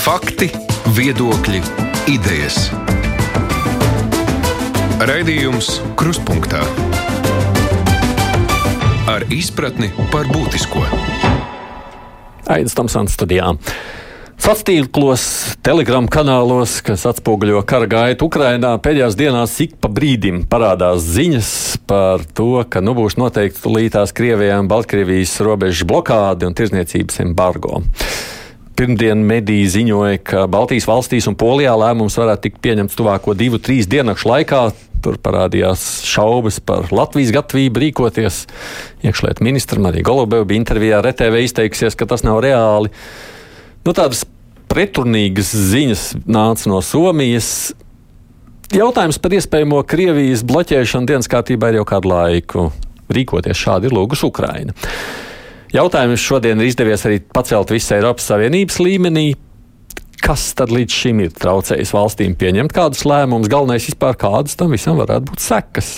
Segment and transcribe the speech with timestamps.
[0.00, 0.46] Fakti,
[0.96, 1.58] viedokļi,
[2.08, 2.70] idejas.
[5.04, 5.68] Raidījums
[6.00, 6.62] Kruspunkta
[9.12, 10.86] ar izpratni par būtisko.
[12.48, 13.52] Aizsmeļamies Tamsānas studijā.
[14.40, 15.26] Sastīklos,
[15.60, 21.52] telegramu kanālos, kas atspoguļo kara gaitu Ukrajinā, pēdējās dienās ik pa brīdim parādās ziņas
[21.84, 27.84] par to, ka nu būs noteikti līdās Krievijai un Baltkrievijas robežas blokāde un tirzniecības embargo.
[28.80, 33.84] Pirmdien mediji ziņoja, ka Baltijas valstīs un Polijā lēmums varētu tikt pieņemts tuvāko divu, trīs
[33.84, 34.60] dienu laikā.
[35.04, 38.38] Tur parādījās šaubas par Latvijas gatavību rīkoties.
[39.04, 42.88] Iekšlietu ministra Marija Golubeva bija intervijā ar RTV izteiksies, ka tas nav reāli.
[43.84, 44.24] Nu, tādas
[44.72, 47.74] pretrunīgas ziņas nāca no Somijas.
[48.72, 52.70] Jautājums par iespējamo Krievijas bloķēšanu dienas kārtībā ir jau kādu laiku.
[53.12, 54.72] Rīkoties šādi ir lūgusi Ukraina.
[55.70, 59.28] Jautājums šodien ir izdevies arī pacelt visai Eiropas Savienības līmenī.
[60.20, 63.48] Kas tad līdz šim ir traucējis valstīm pieņemt kādus lēmumus?
[63.52, 65.92] Galvenais vispār kādas tam visam varētu būt sekas.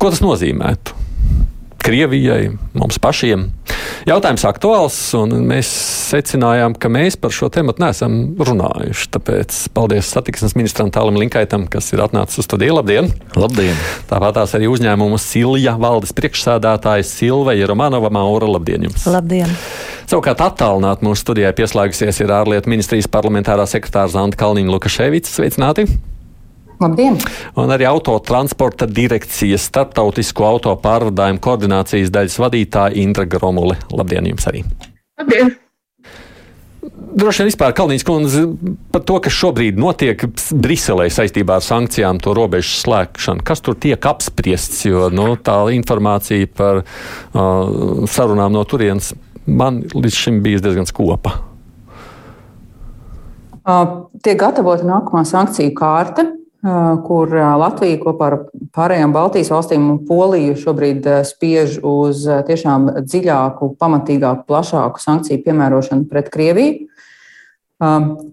[0.00, 1.03] Ko tas nozīmētu?
[1.84, 3.50] Krievijai, mums pašiem.
[4.08, 5.68] Jautājums aktuāls, un mēs
[6.14, 9.10] secinājām, ka mēs par šo tēmu neesam runājuši.
[9.12, 12.78] Tāpēc paldies satiksmes ministram Tālim Linkaitam, kas ir atnācis uz studiju.
[12.78, 13.10] Labdien!
[13.36, 13.76] Labdien!
[14.08, 18.48] Tāpat tās arī uzņēmuma Silja valdes priekšsēdētāja Silveja Romanova Maura.
[18.56, 19.04] Labdien jums!
[19.04, 19.52] Labdien!
[20.08, 25.36] Savukārt attālināti mūsu studijai pieslēgusies ir ārlietu ministrijas parlamentārā sekretāra Zanta Kalniņa Lukaševica.
[25.36, 25.88] Sveicināti!
[26.82, 27.18] Labdien!
[27.60, 33.78] Un arī autotransporta direkcijas starptautisko auto pārvadājumu koordinācijas daļas vadītāja Indra Gromuli.
[33.94, 34.64] Labdien jums arī!
[35.20, 35.54] Labdien!
[37.14, 38.40] Droši vien vispār Kalniņš kundze
[38.92, 43.44] par to, kas šobrīd notiek Briselē saistībā ar sankcijām, to robežu slēgšanu.
[43.46, 49.12] Kas tur tiek apspriests, jo nu, tā informācija par uh, sarunām no turienes
[49.46, 51.38] man līdz šim bija diezgan skopa.
[53.64, 56.26] Uh, tiek gatavota nākamā sankciju kārta,
[57.04, 57.28] kur
[57.60, 58.36] Latvija kopā ar
[58.72, 66.30] pārējām Baltijas valstīm un Poliju šobrīd spiež uz tiešām dziļāku, pamatīgāku, plašāku sankciju piemērošanu pret
[66.32, 66.86] Krieviju.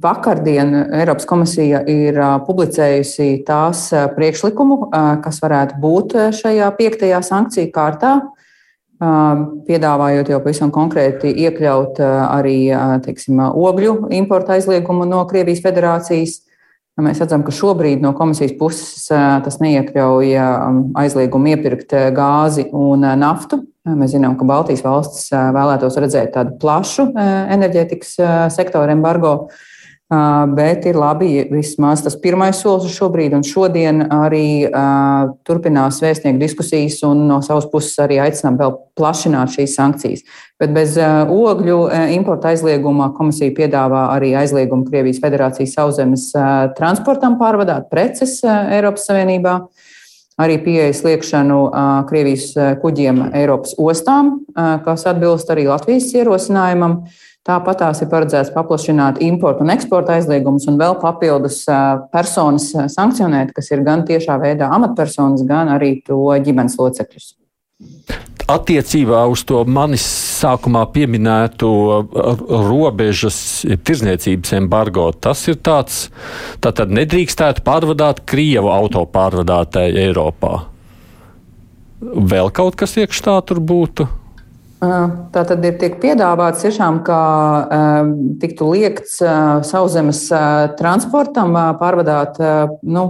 [0.02, 4.78] Vakardien Eiropas komisija ir publicējusi tās priekšlikumu,
[5.24, 8.14] kas varētu būt šajā piektajā sankciju kārtā
[9.02, 12.70] piedāvājot jau pavisam konkrēti iekļaut arī
[13.04, 16.38] teiksim, ogļu importa aizliegumu no Krievijas federācijas.
[17.00, 20.34] Mēs redzam, ka šobrīd no komisijas puses tas neiekļauj
[21.00, 23.62] aizliegumu iepirkt gāzi un naftu.
[23.88, 28.12] Mēs zinām, ka Baltijas valstis vēlētos redzēt tādu plašu enerģētikas
[28.54, 29.34] sektoru embargo.
[30.12, 36.98] Bet ir labi, vismaz tas pirmais solis šobrīd, un šodien arī uh, turpinās vēstnieku diskusijas,
[37.08, 40.26] un no savas puses arī aicinām vēl plašināt šīs sankcijas.
[40.60, 46.68] Bet bez uh, ogļu uh, importa aizlieguma komisija piedāvā arī aizliegumu Krievijas federācijas sauszemes uh,
[46.76, 49.62] transportam pārvadāt preces uh, Eiropas Savienībā.
[50.42, 51.58] Arī pieejas liekšanu
[52.10, 52.48] Krievijas
[52.82, 56.96] kuģiem Eiropas ostām, kas atbilst arī Latvijas ierosinājumam.
[57.04, 61.64] Uh, Tāpat tās ir paredzēts paplašināt importu un eksporta aizliegumus un vēl papildus
[62.14, 67.32] personas sankcionēt, kas ir gan tiešā veidā amatpersonas, gan arī to ģimenes locekļus.
[68.52, 70.06] Attiecībā uz to manis
[70.42, 71.72] sākumā pieminēto
[72.68, 73.42] robežas
[73.90, 76.12] tirzniecības embargo, tas ir tāds,
[76.62, 80.56] tā tad nedrīkstētu pārvadāt Krievu auto pārvadātāju Eiropā.
[82.02, 84.10] Vēl kaut kas iekšā tur būtu?
[84.82, 87.18] Tā tad ir tiek piedāvāts tiešām, ka
[88.42, 89.20] tiktu liekts
[89.70, 90.24] sauszemes
[90.80, 92.40] transportam pārvadāt
[92.82, 93.04] nu,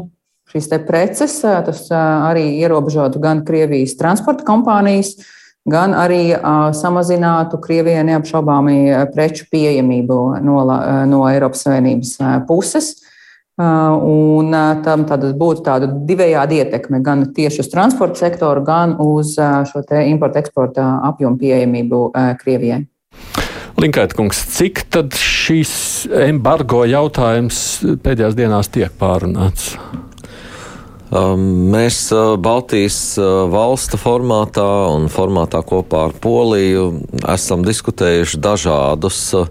[0.51, 1.37] šīs preces.
[1.39, 5.13] Tas arī ierobežotu gan Krievijas transporta kompānijas,
[5.63, 6.33] gan arī
[6.75, 10.59] samazinātu Krievijai neapšaubāmi preču pieejamību no,
[11.07, 12.17] no Eiropas Savienības
[12.51, 12.97] puses.
[13.59, 20.88] Un tam būtu tāda divējāda ietekme gan tieši uz transporta sektoru, gan uz šo importa-eksporta
[21.12, 22.01] apjomu pieejamību
[22.41, 22.85] Krievijai.
[23.81, 25.73] Linkēt, kungs, cik tad šīs
[26.28, 29.75] embargo jautājums pēdējās dienās tiek pārunāts?
[31.12, 31.42] Um,
[31.74, 34.63] mēs uh, Baltijas uh, valstu formātā
[34.94, 36.86] un formātā kopā ar Poliju
[37.28, 39.50] esam diskutējuši dažādus uh,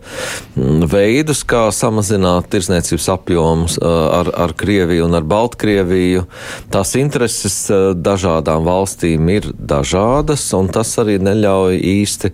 [0.56, 6.24] veidus, kā samazināt tirsniecības apjomus ar, ar Krieviju un ar Baltkrieviju.
[6.72, 7.58] Tās intereses
[7.96, 12.32] dažādām valstīm ir dažādas, un tas arī neļauj īsti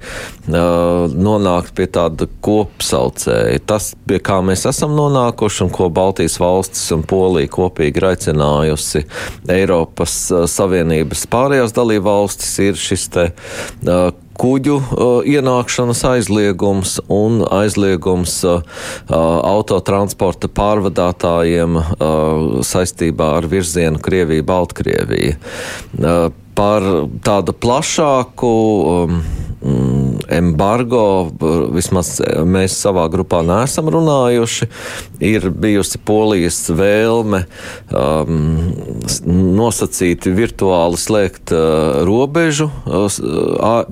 [0.48, 3.62] nonākt pie tāda kopsaucēja.
[3.66, 9.06] Tas, pie kā mēs esam nonākuši un ko Baltijas valstis un Polija kopīgi ir aicinājusi
[9.52, 10.14] Eiropas
[10.50, 13.28] Savienības pārējās dalībvalstis, ir šis te
[14.36, 18.60] kuģu uh, ienākšanas aizliegums un aizliegums uh,
[19.08, 21.94] autotransporta pārvadātājiem uh,
[22.66, 25.38] saistībā ar virzienu Krievija-Baltkrievija.
[25.96, 26.84] Uh, par
[27.24, 28.52] tādu plašāku
[28.92, 29.18] um,
[30.32, 31.30] embargo,
[31.74, 32.16] vismaz
[32.46, 34.68] mēs savā grupā neesam runājuši.
[35.24, 37.44] Ir bijusi polijas vēlme
[37.90, 38.70] um,
[39.56, 43.20] nosacīt virtuāli slēgt uh, robežu, uh,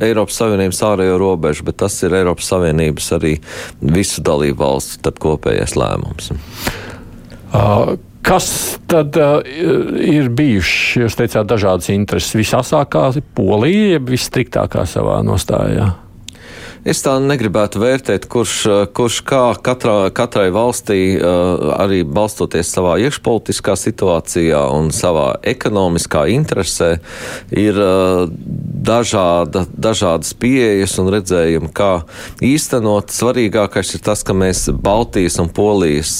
[0.05, 3.37] Eiropas Savienības ārējo robežu, bet tas ir Eiropas Savienības arī
[3.81, 6.35] visu dalību valstu kopējais lēmums.
[7.55, 7.95] Uh.
[8.25, 9.43] Kas tad uh,
[10.01, 12.33] ir bijuši, jūs teicāt, dažādas intereses?
[12.39, 15.91] Visāsākā Polija, jeb visstriktākā savā nostājā?
[16.85, 18.55] Es tā negribētu vērtēt, kurš,
[18.93, 26.99] kurš kā katrā, katrai valstī, arī balstoties savā iekšpolitiskā situācijā un savā ekonomiskā interesē,
[27.49, 27.81] ir
[28.85, 32.05] dažāda, dažādas pieejas un redzējumi, kā
[32.45, 33.09] īstenot.
[33.17, 36.19] Svarīgākais ir tas, ka mēs Baltijas un Polijas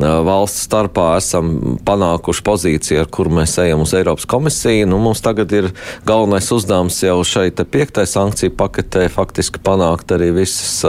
[0.00, 4.88] valstu starpā esam panākuši pozīciju, ar kuru mēs ejam uz Eiropas komisiju.
[4.88, 5.68] Nu, mums tagad ir
[6.08, 10.84] galvenais uzdevums jau šeit piektai sankciju paketē faktiski faktiski panākt arī visas,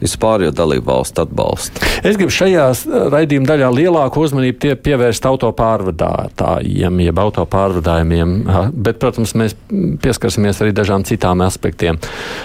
[0.00, 1.80] visu pārējo dalību valstu atbalstu.
[2.04, 2.66] Es gribu šajā
[3.12, 8.36] raidījuma daļā lielāku uzmanību pievērst autopārvadātājiem, jeb autopārvadājumiem,
[8.74, 9.56] bet, protams, mēs
[10.02, 11.98] pieskarsimies arī dažām citām aspektiem.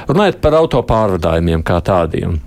[0.08, 2.40] Runājot par autopārvadājumiem kā tādiem.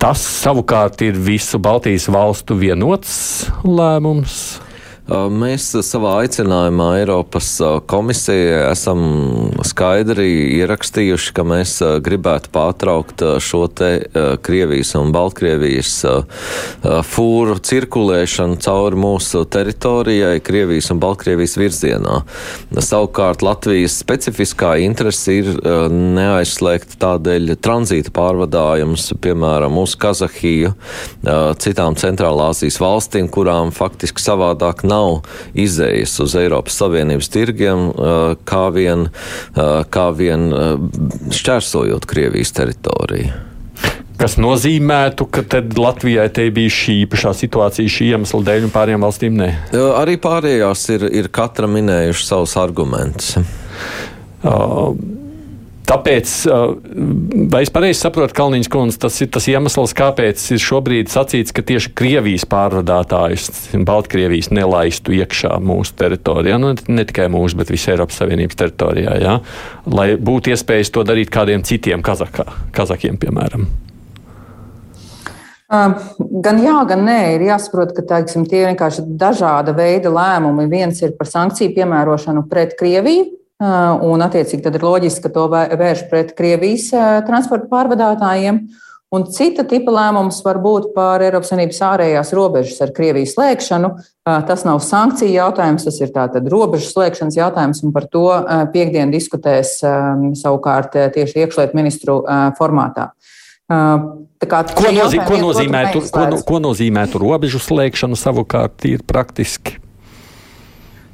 [0.00, 4.39] Tas savukārt ir visu Baltijas valstu vienots lēmums.
[5.10, 7.48] Mēs savā aicinājumā Eiropas
[7.90, 9.00] komisijai esam
[9.66, 10.28] skaidri
[10.60, 11.72] ierakstījuši, ka mēs
[12.06, 13.88] gribētu pārtraukt šo te
[14.46, 15.96] Krievijas un Baltkrievijas
[17.10, 22.20] fūru cirkulēšanu cauri mūsu teritorijai Krievijas un Baltkrievijas virzienā.
[22.78, 25.50] Savukārt Latvijas specifiskā interese ir
[25.90, 30.76] neaizslēgt tādēļ tranzīta pārvadājumus, piemēram, uz Kazahiju,
[31.58, 35.20] citām centrālāzijas valstīm, kurām faktiski savādāk nav nav
[35.58, 37.90] izējas uz Eiropas Savienības tirgiem,
[38.48, 39.08] kā vien,
[39.90, 40.50] kā vien
[41.34, 43.46] šķērsojot Krievijas teritoriju.
[44.20, 49.38] Kas nozīmētu, ka Latvijai te bija šī īpašā situācija, šī iemesla dēļ, un pārējām valstīm
[49.40, 49.48] ne?
[49.72, 53.38] Arī pārējās ir, ir katra minējuši savus argumentus.
[54.44, 54.92] Uh,
[55.90, 56.32] Tāpēc,
[57.50, 61.64] vai es pareizi saprotu, Kalniņš kundze, tas ir tas iemesls, kāpēc ir šobrīd sacīts, ka
[61.66, 63.48] tieši Krievijas pārvadātājus,
[63.88, 69.34] Baltkrievijas nelaistu iekšā mūsu teritorijā, nu, ne tikai mūsu, bet visu Eiropas Savienības teritorijā, jā,
[69.90, 72.46] lai būtu iespējas to darīt kādiem citiem Kazakā,
[72.76, 73.66] Kazakiem, piemēram.
[75.70, 80.70] Gan jā, gan nē, ir jāsaprot, ka teiksim, tie ir vienkārši dažāda veida lēmumi.
[80.70, 83.28] Viens ir par sankciju piemērošanu pret Krieviju,
[83.60, 86.88] un attiecīgi tad ir loģiski, ka to vērš pret Krievijas
[87.26, 88.64] transporta pārvadātājiem.
[89.10, 93.90] Un cita tipa lēmums var būt par Eiropas Savienības ārējās robežas ar Krievijas slēgšanu.
[94.46, 98.28] Tas nav sankciju jautājums, tas ir tātad robežu slēgšanas jautājums, un par to
[98.70, 99.80] piekdien diskutēs
[100.38, 102.20] savukārt tieši iekšlietu ministru
[102.60, 103.10] formātā.
[103.70, 109.80] Kā, ko, nozīm, ko, nozīmētu, ko, ko nozīmētu robežu slēgšana savukārt ir praktiski?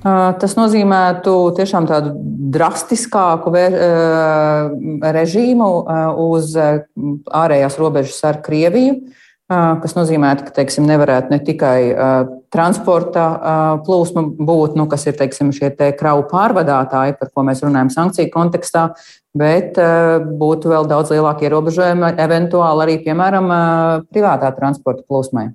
[0.07, 2.13] Tas nozīmētu tiešām tādu
[2.55, 3.51] drastiskāku
[5.17, 5.71] režīmu
[6.29, 9.01] uz ārējās robežas ar Krieviju,
[9.49, 11.79] kas nozīmētu, ka teiksim, nevarētu ne tikai
[12.55, 13.27] transporta
[13.87, 18.31] plūsma būt, nu, kas ir teiksim, šie te kravu pārvadātāji, par ko mēs runājam sankciju
[18.35, 18.89] kontekstā,
[19.35, 19.79] bet
[20.39, 23.55] būtu vēl daudz lielākie ierobežojumi, eventuāli arī, piemēram,
[24.13, 25.51] privātā transporta plūsmai.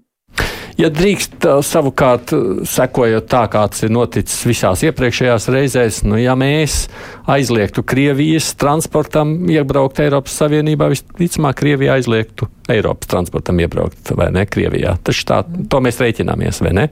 [0.79, 2.31] Ja drīkst, savukārt,
[2.69, 6.85] sekojot tā, kāds ir noticis visās iepriekšējās reizēs, nu, ja mēs
[7.29, 14.95] aizliegtu Krievijas transportam iebraukt Eiropas Savienībā, visticamāk, Krievija aizliegtu Eiropas transportam iebraukt vai ne Krievijā.
[15.03, 16.89] Taču tā, to mēs rēķināmies, vai ne?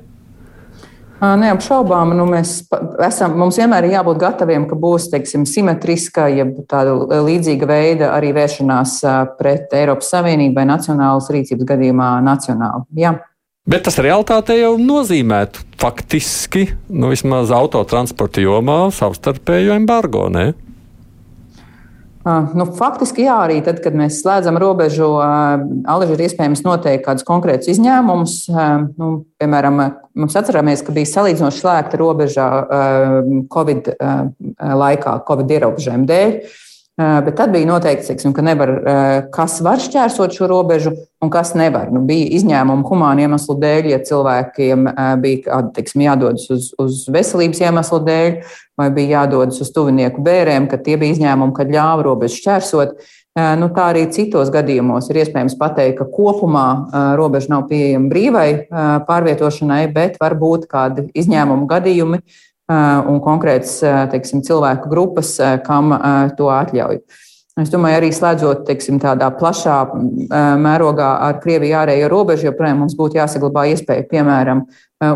[1.19, 2.61] Neapšaubām, nu mēs
[3.03, 6.93] esam, mums vienmēr ir jābūt gataviem, ka būs teiksim, simetriska, jeb tāda
[7.25, 8.93] līdzīga veida arī vēršanās
[9.39, 12.87] pret Eiropas Savienību vai nacionālas rīcības gadījumā nacionāli.
[13.03, 13.17] Jā.
[13.69, 20.25] Bet tas realitātē jau nozīmētu faktiski, nu, vismaz autotransporta jomā, savstarpēju embargo.
[20.33, 20.47] Ne?
[22.57, 25.07] Nu, faktiski, jā, arī tad, kad mēs slēdzam robežu,
[25.89, 28.33] Aliži ir iespējams noteikt kādus konkrētus izņēmumus.
[28.99, 29.79] Nu, piemēram,
[30.17, 32.47] mums atceramies, ka bija salīdzinoši slēgta robeža
[33.53, 33.93] Covid
[34.59, 36.35] laikā, Covid ierobežojumu dēļ.
[36.99, 38.73] Bet tad bija noteikts, teiksim, ka nevar,
[39.31, 40.91] kas var šķērsot šo robežu
[41.23, 41.87] un kas nevar.
[41.95, 44.89] Nu, bija izņēmumi humānu iemeslu dēļ, ja cilvēkiem
[45.23, 48.35] bija teiksim, jādodas uz, uz veselības iemeslu dēļ,
[48.79, 52.99] vai bija jādodas uz tuvinieku bērēm, kad tie bija izņēmumi, kad ļāva robežu šķērsot.
[53.61, 58.49] Nu, tā arī citos gadījumos ir iespējams pateikt, ka kopumā robeža nav pieejama brīvai
[59.07, 62.19] pārvietošanai, bet var būt kādi izņēmumu gadījumi,
[62.69, 63.79] un konkrētas
[64.11, 65.35] teiksim, cilvēku grupas,
[65.65, 65.91] kam
[66.37, 67.01] to atļauj.
[67.59, 69.81] Es domāju, arī slēdzot teiksim, tādā plašā
[70.61, 74.63] mērogā ar Krieviju ārējo robežu, joprojām mums būtu jāsaglabā iespēja, piemēram,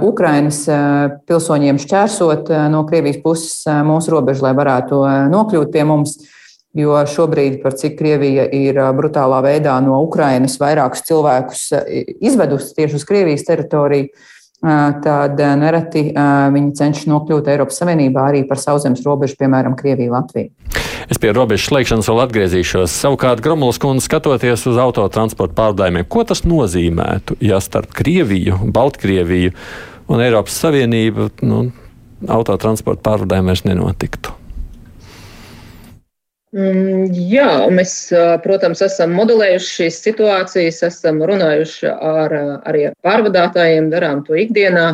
[0.04, 0.66] Ukrainas
[1.30, 6.18] pilsoņiem šķērsot no Krievijas puses mūsu robežu, lai varētu nokļūt pie mums.
[6.74, 11.68] Jo šobrīd, par cik Krievija ir brutālā veidā no Ukrainas vairākus cilvēkus
[12.18, 14.10] izvedusi tieši uz Krievijas teritoriju,
[14.64, 20.54] tad nereti viņi cenšas nokļūt Eiropas Savienībā arī par sauszemes robežu, piemēram, Krieviju, Latviju.
[21.12, 22.94] Es pie robežas slēgšanas vēl atgriezīšos.
[23.04, 29.52] Savukārt, Gromulas kundze, skatoties uz autotransporta pārdājumiem, ko tas nozīmētu, ja starp Krieviju, Baltkrieviju
[30.08, 31.66] un Eiropas Savienību nu,
[32.32, 34.38] autotransporta pārvadājumi vairs nenotiktu?
[36.54, 37.94] Mm, jā, mēs,
[38.44, 42.36] protams, esam modelējuši šīs situācijas, esam runājuši ar,
[42.70, 44.92] arī ar pārvadātājiem, darām to ikdienā.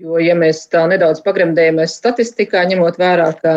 [0.00, 3.54] Jo, ja mēs tā nedaudz pagremdējamies statistikā, ņemot vērā, ka,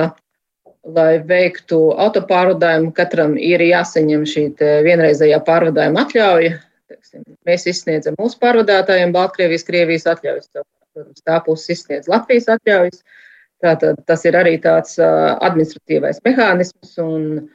[0.84, 4.48] lai veiktu autopārvadājumu, katram ir jāsaņem šī
[4.84, 6.58] vienreizējā pārvadājuma atļauja.
[6.92, 10.52] Teiksim, mēs izsniedzam mūsu pārvadātājiem Baltkrievijas, Krievijas atļaujas.
[10.52, 13.00] Protams, tā puses izsniedz Latvijas atļaujas.
[13.00, 13.23] Uh,
[13.64, 17.46] Tātad tas ir arī tāds administratīvais mehānisms, un,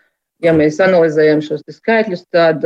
[0.44, 2.64] ja mēs analizējam šos skaitļus, tad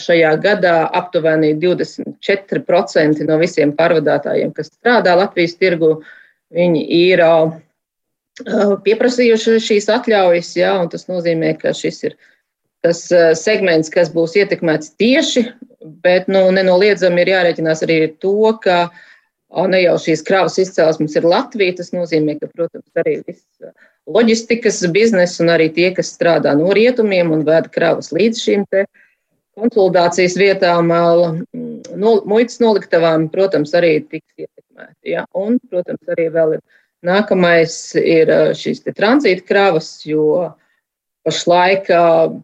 [0.00, 5.98] šajā gadā aptuveni 24% no visiem pārvadātājiem, kas strādā Latvijas tirgu,
[6.54, 7.24] viņi ir
[8.86, 12.16] pieprasījuši šīs atļaujas, ja, un tas nozīmē, ka šis ir
[12.84, 13.04] tas
[13.36, 15.44] segments, kas būs ietekmēts tieši,
[16.04, 19.10] bet nu, nenoliedzami ir jārēķinās arī ar to, ka uh,
[19.60, 23.70] Un ne jau šīs kravas izcelsmes ir Latvija, tas nozīmē, ka, protams, arī viss uh,
[24.10, 28.84] loģistikas bizness un arī tie, kas strādā no rietumiem un vēd kravas līdz šīm te
[29.54, 31.38] konsolidācijas vietām, uh,
[31.94, 35.14] no, muitas noliktavām, protams, arī tiks ietekmēti.
[35.14, 35.26] Ja?
[35.38, 36.64] Un, protams, arī vēl ir
[37.06, 40.50] nākamais ir uh, šīs tranzīta kravas, jo
[41.24, 41.86] Pašlaik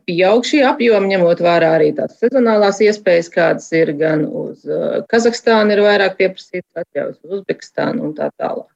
[0.09, 4.65] pieaug šī apjoma, ņemot vērā arī tās sezonālās iespējas, kādas ir gan uz
[5.11, 8.71] Kazahstānu, ir vairāk pieprasītas atļaujas, uz Uzbekistānu un tā tālāk.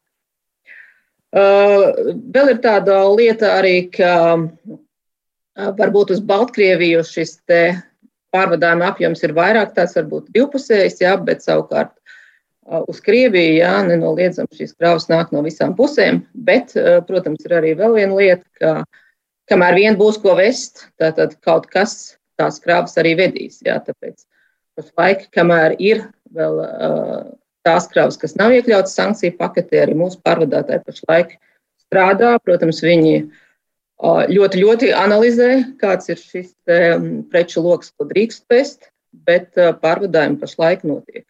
[1.34, 4.12] Vēl ir tāda lieta arī, ka
[5.56, 7.38] varbūt uz Baltkrieviju šis
[8.34, 11.94] pārvadājuma apjoms ir vairāk tāds varbūt divpusējs, jā, bet savukārt
[12.88, 16.76] uz Krieviju, jā, nenoliedzam šīs kravas nāk no visām pusēm, bet,
[17.08, 18.74] protams, ir arī vēl viena lieta, ka
[19.50, 23.60] kamēr vien būs ko vest, tad kaut kas tās krāvas arī vedīs.
[23.64, 24.24] Jā, tāpēc
[24.78, 27.24] pašlaik, kamēr ir vēl uh,
[27.66, 31.36] tās krāvas, kas nav iekļautas sankciju paketē, arī mūsu pārvadātāji pašlaik
[31.86, 32.34] strādā.
[32.44, 38.90] Protams, viņi uh, ļoti, ļoti analizē, kāds ir šis um, preču lokus, ko drīkst vest,
[39.26, 41.26] bet uh, pārvadājumi pašlaik notiek.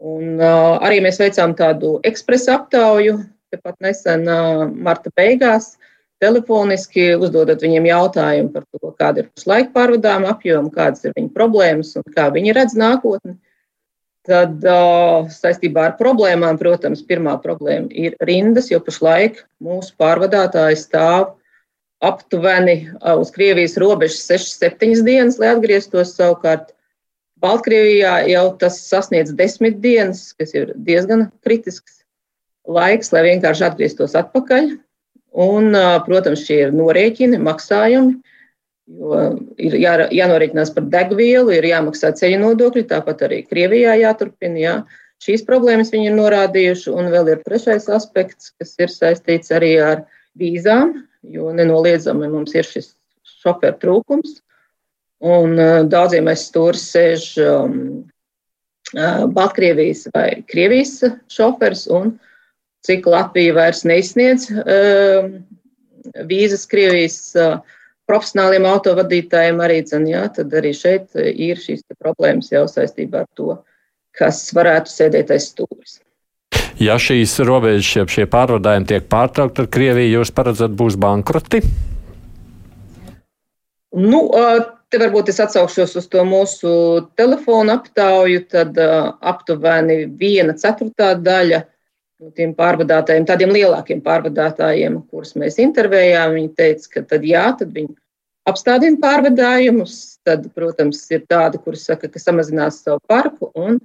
[0.00, 3.18] Un, uh, arī mēs veicām tādu ekspresa aptauju,
[3.52, 5.74] tepat nesen uh, marta beigās,
[6.20, 11.94] telefoniski, uzdodot viņiem jautājumu par to, kāda ir pašlaik pārvadājuma apjoma, kādas ir viņu problēmas
[12.00, 13.38] un kā viņi redz nākotni.
[14.28, 14.60] Tad
[15.32, 21.30] saistībā ar problēmām, protams, pirmā problēma ir rindas, jo pašlaik mūsu pārvadātāji stāv
[22.04, 26.74] aptuveni uz Krievijas robežas 6-7 dienas, lai atgrieztos savukārt.
[27.40, 32.02] Baltkrievijā jau tas sasniedz desmit dienas, kas ir diezgan kritisks
[32.68, 34.74] laiks, lai vienkārši atgrieztos atpakaļ.
[35.30, 35.70] Un,
[36.06, 38.16] protams, šie ir norēķini, maksājumi,
[39.62, 44.58] ir jā, jānorēķinās par degvielu, ir jāmaksā ceļu nodokļi, tāpat arī Krievijā jāturpina.
[44.58, 44.74] Jā.
[45.22, 50.06] Šīs problēmas viņi ir norādījuši, un vēl ir trešais aspekts, kas ir saistīts arī ar
[50.40, 52.94] vīzām, jo nenoliedzami mums ir šis
[53.42, 54.40] šoferu trūkums.
[55.20, 55.52] Un
[55.92, 57.74] daudziem aiz stūres sēž um,
[59.36, 62.14] Baltkrievijas vai Krievijas šoferis, un
[62.86, 65.30] cik Latvija vairs neizsniedz uh,
[66.28, 67.58] vīzas Krievijas uh,
[68.10, 73.56] profesionāliem autovadītājiem arī, dzen, jā, tad arī šeit ir šīs problēmas jau saistībā ar to,
[74.18, 76.00] kas varētu sēdēt aiz stūris.
[76.80, 81.60] Ja šīs robežas, šie pārvadājumi tiek pārtraukti ar Krieviju, jūs paredzat, būs bankroti?
[84.00, 84.20] Nu,
[84.90, 86.72] te varbūt es atsaukšos uz to mūsu
[87.20, 91.64] telefonu aptauju, tad aptuveni viena ceturtā daļa
[92.36, 97.94] tiem pārvadātājiem, tādiem lielākiem pārvadātājiem, kurus mēs intervējām, viņi teica, ka tad jā, tad viņi
[98.50, 99.96] apstādina pārvadājumus.
[100.26, 103.48] Tad, protams, ir tādi, kuri saka, ka samazinās savu parku.
[103.56, 103.78] Un,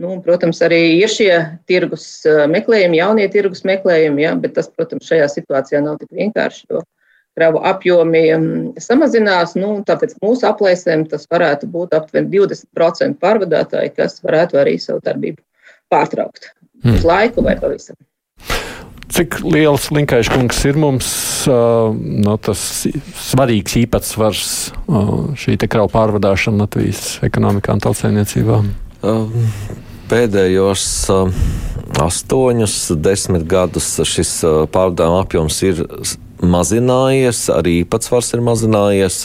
[0.00, 1.30] nu, protams, arī ir šie
[1.70, 2.08] tirgus
[2.52, 6.66] meklējumi, jaunie tirgus meklējumi, ja, bet tas, protams, šajā situācijā nav tik vienkārši.
[6.72, 6.84] Jo
[7.34, 8.20] kravu apjomi
[8.78, 9.56] samazinās.
[9.58, 15.42] Nu, tāpēc mūsu aplēsēm tas varētu būt aptuveni 20% pārvadātāji, kas varētu arī savu darbību
[15.90, 16.52] pārtraukt
[16.84, 16.98] mm.
[16.98, 17.96] uz laiku vai pavisam.
[19.14, 21.08] Cik liels linkais kungs ir mums
[21.46, 22.60] uh, no tas
[23.28, 24.46] svarīgs īpatsvars
[24.88, 28.58] uh, šī te kravu pārvadāšana Latvijas ekonomikā un tautsēmniecībā?
[29.04, 29.46] Um,
[30.10, 31.30] pēdējos uh,
[32.02, 34.40] astoņus, desmit gadus šis
[34.74, 35.84] pārvadājuma apjoms ir
[36.48, 39.20] mazinājies, arī īpatsvars ir mazinājies.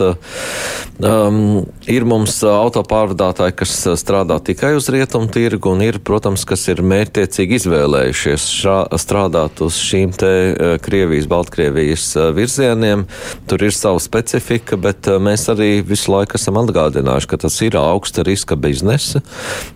[1.00, 6.82] Um, ir mums autopārvadātāji, kas strādā tikai uz rietumu tirgu, un ir, protams, kas ir
[6.84, 13.06] mērķtiecīgi izvēlējušies šā, strādāt uz šīm te uh, Krievijas, Baltkrievijas uh, virzieniem.
[13.48, 17.80] Tur ir sava specifika, bet uh, mēs arī visu laiku esam atgādinājuši, ka tas ir
[17.80, 19.24] augsta riska biznesa.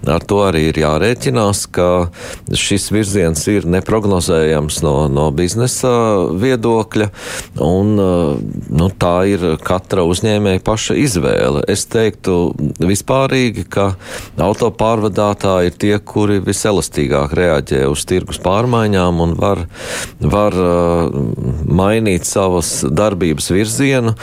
[0.03, 1.89] Ar to arī ir jārēķinās, ka
[2.51, 5.93] šis virziens ir neprognozējams no, no biznesa
[6.43, 7.09] viedokļa.
[7.63, 8.37] Un, uh,
[8.73, 11.63] nu, tā ir katra uzņēmēja paša izvēle.
[11.69, 13.93] Es teiktu vispārīgi, ka
[14.41, 19.65] autopārvadātāji ir tie, kuri viselastīgāk reaģē uz tirgus pārmaiņām un var,
[20.19, 21.13] var uh,
[21.69, 24.15] mainīt savas darbības virzienu.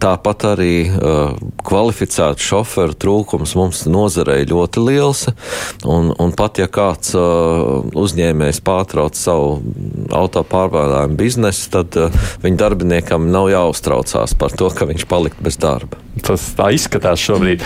[0.00, 1.36] Tāpat arī uh,
[1.68, 5.26] kvalificētu šoferu trūkums mums nozarei ļoti liels.
[5.88, 7.14] Un, un pat ja kāds
[7.98, 9.58] uzņēmējs pārtrauc savu
[10.14, 11.96] autopārvadājumu biznesu, tad
[12.44, 16.00] viņa darbiniekam nav jāuztraucās par to, ka viņš palikt bez darba.
[16.24, 17.64] Tas tā izskatās šobrīd.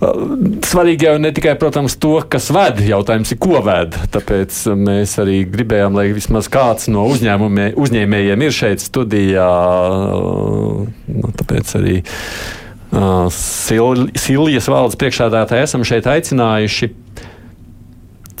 [0.00, 3.98] Svarīgi jau ne tikai, protams, to, kas ved, jautājums ir, ko ved.
[4.14, 9.50] Tāpēc mēs arī gribējām, lai vismaz kāds no uzņēmējiem ir šeit studijā.
[11.04, 16.92] Nu, tāpēc arī uh, Sil Silijas valdes priekšādātāji esam šeit aicinājuši.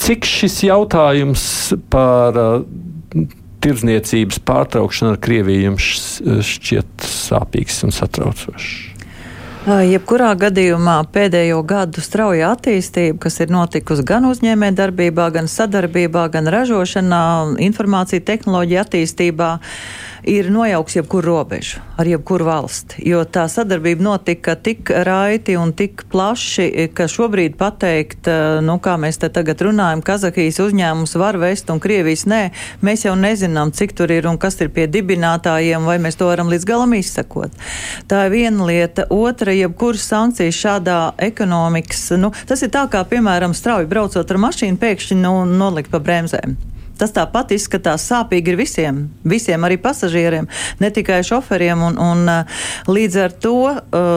[0.00, 1.44] Cik šis jautājums
[1.92, 3.28] par uh,
[3.64, 5.90] tirdzniecības pārtraukšana ar Krieviju jums
[6.50, 8.70] šķiet sāpīgs un satraucošs?
[9.70, 16.48] Jebkurā gadījumā pēdējo gadu strauja attīstība, kas ir notikusi gan uzņēmē darbībā, gan sadarbībā, gan
[16.48, 17.24] ražošanā,
[17.68, 23.02] informācija tehnoloģija attīstībā, uh, ir nojauks jebkuru robežu ar jebkuru valsti.
[23.08, 28.96] Jo tā sadarbība notika tik raiti un tik plaši, ka šobrīd pateikt, eh, nu, kā
[29.00, 32.50] mēs te tagad runājam, Kazahijas uzņēmums var vest un Krievijas nē,
[32.82, 36.48] mēs jau nezinām, cik tur ir un kas ir pie dibinātājiem, vai mēs to varam
[36.48, 37.52] līdz galam izsekot.
[38.08, 39.06] Tā ir viena lieta.
[39.10, 44.80] Otra, jebkuras sankcijas šādā ekonomikas, nu, tas ir tā kā, piemēram, strauji braucot ar mašīnu,
[44.80, 46.69] pēkšņi nu, nolikt pa bremzēm.
[47.00, 50.48] Tas tāpat izskatās sāpīgi ir visiem, visiem arī pasažieriem,
[50.82, 51.80] ne tikai šoferiem.
[51.90, 52.60] Un, un, uh,
[52.90, 54.10] līdz ar to uh,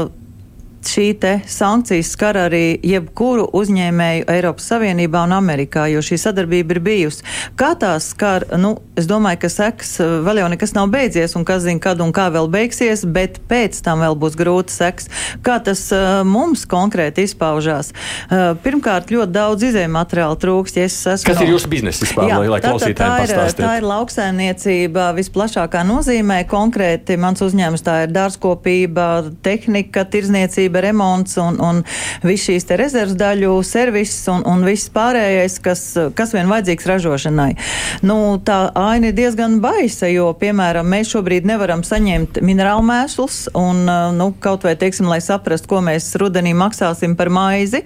[0.88, 1.08] šī
[1.48, 7.26] sankcijas skar arī jebkuru uzņēmēju Eiropas Savienībā un Amerikā, jo šī sadarbība ir bijusi.
[7.60, 11.64] Kā tās skar, nu, es domāju, ka seks vēl jau nekas nav beidzies, un kas
[11.66, 15.10] zina, kad un kā vēl beigsies, bet pēc tam vēl būs grūti seks.
[15.46, 17.94] Kā tas uh, mums konkrēti izpaužās?
[18.28, 20.78] Uh, pirmkārt, ļoti daudz izējuma materiāla trūks.
[20.78, 23.64] Ja esmu, kas ir jūsu biznesa vispār, jā, lai, lai klausītājiem tā ir, pastāstiet?
[23.64, 26.42] Tā ir lauksaimniecība visplašākā nozīmē.
[26.50, 29.10] Konkrēti mans uzņēmums tā ir dārzkopība,
[29.46, 31.84] tehnika, tirzniecība kārtība, remonts un, un
[32.24, 37.56] viss šīs te rezerves daļu serviss un, un viss pārējais, kas, kas vien vajadzīgs ražošanai.
[38.04, 43.86] Nu, tā aina ir diezgan baisa, jo, piemēram, mēs šobrīd nevaram saņemt minerālu mēslus un,
[44.18, 47.84] nu, kaut vai, teiksim, lai saprastu, ko mēs rudenī maksāsim par maizi,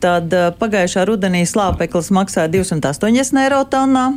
[0.00, 4.10] tad pagājušā rudenī slāpeklis maksāja 280 eiro tonnā.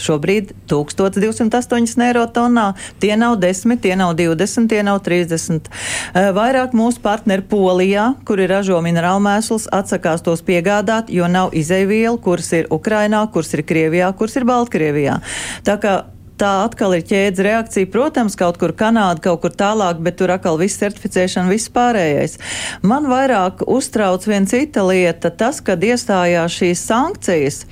[0.00, 2.72] Šobrīd 1208 eiro tonā.
[3.02, 5.68] Tie nav 10, tie nav 20, tie nav 30.
[6.14, 12.18] Eh, vairāk mūsu partneri Polijā, kuri ražo minerālu mēslus, atsakās tos piegādāt, jo nav izēvielu,
[12.22, 15.20] kuras ir Ukrainā, kuras ir Krievijā, kuras ir Baltkrievijā.
[15.64, 15.94] Tā kā
[16.42, 17.90] tā atkal ir ķēdes reakcija.
[17.92, 22.38] Protams, kaut kur Kanāda, kaut kur tālāk, bet tur atkal viss certificēšana, viss pārējais.
[22.82, 27.62] Man vairāk uztrauc viena cita lieta, tas, kad iestājās šīs sankcijas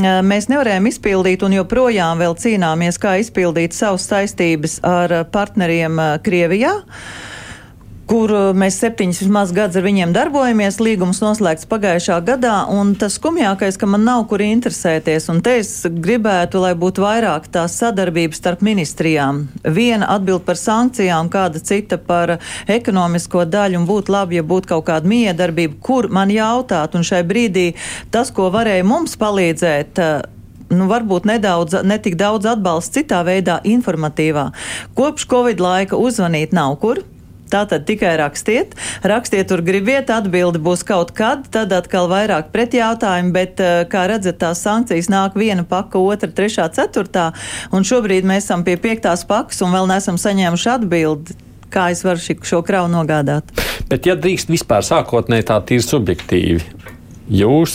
[0.00, 6.72] mēs nevarējām izpildīt un joprojām vēl cīnāmies, kā izpildīt savas saistības ar partneriem Krievijā
[8.12, 10.76] kur mēs septiņus vismaz gadus ar viņiem darbojamies.
[10.84, 15.30] Līgums noslēgts pagājušā gadā, un tas skumjākais, ka man nav kur interesēties.
[15.32, 19.46] Un te es gribētu, lai būtu vairāk tā sadarbības starp ministrijām.
[19.64, 22.34] Viena atbild par sankcijām, kāda cita par
[22.68, 27.22] ekonomisko daļu, un būtu labi, ja būtu kaut kāda miedarbība, kur man jautāt, un šai
[27.24, 27.70] brīdī
[28.12, 30.02] tas, ko varēja mums palīdzēt,
[30.68, 34.50] nu, varbūt nedaudz, netik daudz atbalsta citā veidā, informatīvā.
[35.00, 37.00] Kopš Covid laika uzzvanīt nav kur.
[37.52, 38.72] Tātad tikai rakstiet,
[39.04, 44.38] rakstiet, tur gribiet, atbildi būs kaut kad, tad atkal vairāk pretjautājumu, bet, eh, kā redzat,
[44.40, 47.32] tās sankcijas nāk viena paka, otra, trešā, ceturtā,
[47.72, 51.36] un šobrīd mēs esam pie piektās pakas un vēl neesam saņēmuši atbildi.
[51.72, 53.44] Kā es varu šo kravu nogādāt?
[53.88, 56.64] Bet, ja drīkst vispār sākotnēji tā tīri subjektīvi,
[57.30, 57.74] jūs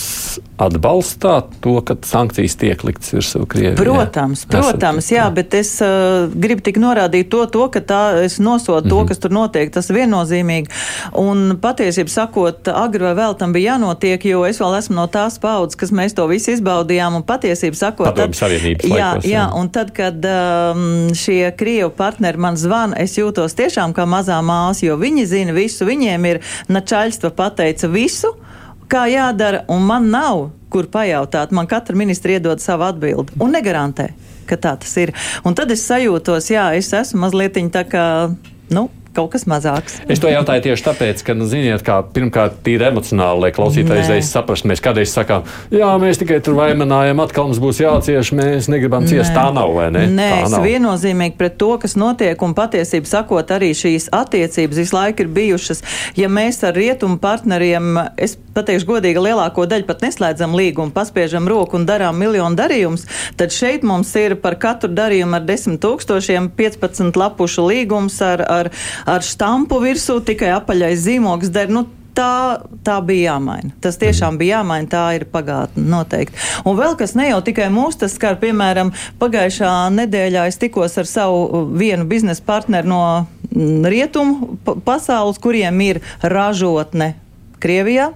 [0.58, 3.78] atbalstāt to, ka sankcijas tiek liktas virsū Krievijai?
[3.78, 8.82] Protams, protams, jā, bet es uh, gribu tik norādīt to, to ka tā es nosodu
[8.82, 8.90] mm -hmm.
[8.90, 9.08] to, mhm.
[9.08, 10.68] kas tur notiek, tas viennozīmīgi.
[11.14, 15.40] Un patiesībā sakot, agri vai vēl tam bija jānotiek, jo es vēl esmu no tās
[15.40, 18.48] paudzes, kas mēs to visu izbaudījām un patiesībā sakot, tad, jā,
[18.90, 23.94] laikos, jā, jā, un tad, kad um, šie Krievu partneri man zvana, es jūtos tiešām
[23.94, 28.34] kā mazā māsa, jo viņi zina visu, viņiem ir načaļstva pateica visu
[28.92, 31.54] kā jādara, un man nav kur pajautāt.
[31.56, 34.10] Man katra ministra iedod savu atbildi un negarantē,
[34.50, 35.14] ka tā tas ir.
[35.48, 38.06] Un tad es sajūtos, jā, es esmu mazliet tā kā.
[38.74, 40.00] Nu, kaut kas mazāks.
[40.08, 44.32] Es to jautāju tieši tāpēc, ka, nu, ziniet, kā pirmkārt, tīri emocionāli, lai klausītājs reiz
[44.32, 49.08] saprast, mēs kādreiz sakām, jā, mēs tikai tur vaimanājam, atkal mums būs jācieš, mēs negribam
[49.10, 49.34] ciest.
[49.38, 50.06] Tā nav, vai ne?
[50.10, 50.66] Nē, tā es nav.
[50.66, 55.84] viennozīmīgi pret to, kas notiek, un patiesību sakot, arī šīs attiecības visu laiku ir bijušas.
[56.18, 61.78] Ja mēs ar rietumu partneriem, es pateikšu godīgi, lielāko daļu pat neslēdzam līgumu, paspiežam roku
[61.78, 63.06] un darām miljonu darījumus,
[63.38, 68.72] tad šeit mums ir par katru darījumu ar 10 tūkstošiem 15 lapušu līgums ar, ar,
[69.08, 71.72] ar štampu virsū tikai apaļais zīmogs der.
[71.72, 71.86] Nu,
[72.18, 73.74] tā, tā bija jāmaina.
[73.84, 76.40] Tas tiešām bija jāmaina, tā ir pagātne noteikti.
[76.68, 81.10] Un vēl kas ne jau tikai mūs, tas skar, piemēram, pagājušā nedēļā es tikos ar
[81.10, 83.04] savu vienu biznesa partneru no
[83.52, 87.14] mm, rietumu pasaules, kuriem ir ražotne
[87.64, 88.12] Krievijā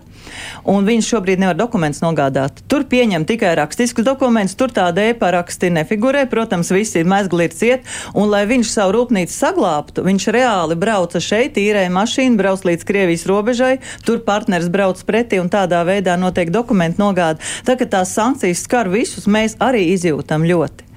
[0.63, 2.62] un viņš šobrīd nevar dokumentus nogādāt.
[2.71, 6.25] Tur pieņem tikai rakstiskus dokumentus, tur tāda e-paraksti nefigurē.
[6.32, 11.60] Protams, visi mezgli ir ciet, un lai viņš savu rūpnīcu saglābtu, viņš reāli brauca šeit,
[11.62, 13.73] īrēja mašīnu, brauc līdz Krievijas robežai,
[14.06, 17.41] tur partneris brauc pretī un tādā veidā notiek dokumentu nogāde.
[17.67, 20.89] Tā kā tās sankcijas skar visus, mēs arī izjūtam ļoti.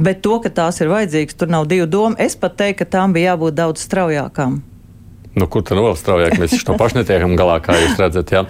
[0.00, 2.16] Bet to, ka tās ir vajadzīgas, tur nav divu domu.
[2.18, 4.62] Es pat teiktu, ka tām bija jābūt daudz straujākām.
[5.32, 8.32] Nu, kur tad vēl straujāk mēs to pašu netiekam galā, kā jūs redzat?
[8.34, 8.42] Jā.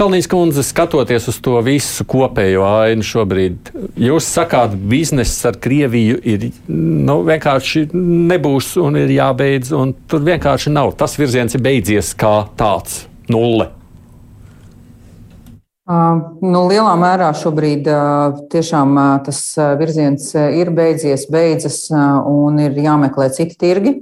[0.00, 3.68] Kalnijas kundze, skatoties uz to visu kopējo ainu šobrīd,
[4.00, 10.72] jūs sakāt, bizness ar Krieviju ir nu, vienkārši nebūs un ir jābeidz, un tur vienkārši
[10.72, 10.94] nav.
[10.96, 13.68] Tas virziens ir beidzies kā tāds- nulle.
[15.86, 19.38] Uh, nu, lielā mērā šobrīd uh, tiešām uh, tas
[19.78, 23.98] virziens ir beidzies, beidzas un ir jāmeklē citi tirgi.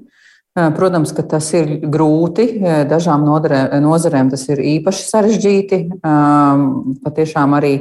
[0.54, 2.46] Protams, ka tas ir grūti.
[2.86, 5.78] Dažām nozarēm tas ir īpaši sarežģīti.
[7.02, 7.72] Patiešām arī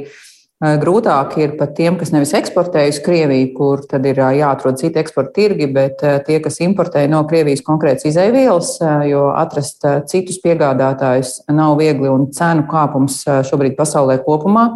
[0.82, 5.34] grūtāk ir pat tiem, kas nevis eksportē uz Krieviju, kur tad ir jāatrod citi eksporta
[5.36, 12.10] tirgi, bet tie, kas importē no Krievijas konkrētas izēvielas, jo atrast citus piegādātājus nav viegli
[12.10, 14.72] un cenu kāpums šobrīd pasaulē kopumā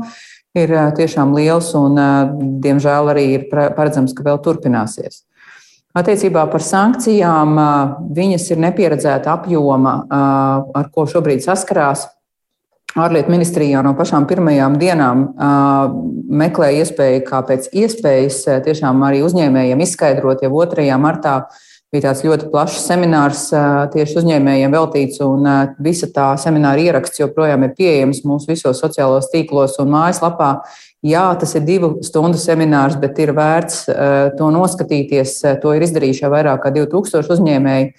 [0.59, 1.99] ir tiešām liels un,
[2.63, 5.25] diemžēl, arī ir paredzams, ka vēl turpināsies.
[5.97, 7.57] Attiecībā par sankcijām
[8.15, 9.95] viņas ir nepieredzēta apjoma,
[10.77, 12.05] ar ko šobrīd saskarās.
[12.99, 15.25] Ārlietu ministrijā no pašām pirmajām dienām
[16.41, 20.87] meklē iespēju, kā pēc iespējas tiešām arī uzņēmējiem izskaidrot jau 2.
[21.01, 21.41] martā.
[21.89, 23.47] Bija tāds ļoti plašs seminārs
[23.95, 25.47] tieši uzņēmējiem veltīts, un
[25.81, 30.51] visa tā semināra ieraksts joprojām ir pieejams mūsu visos sociālos tīklos un mājaslapā.
[31.07, 35.37] Jā, tas ir divu stundu seminārs, bet ir vērts uh, to noskatīties.
[35.63, 37.93] To ir izdarījuši jau vairāk kā 2000 uzņēmēji.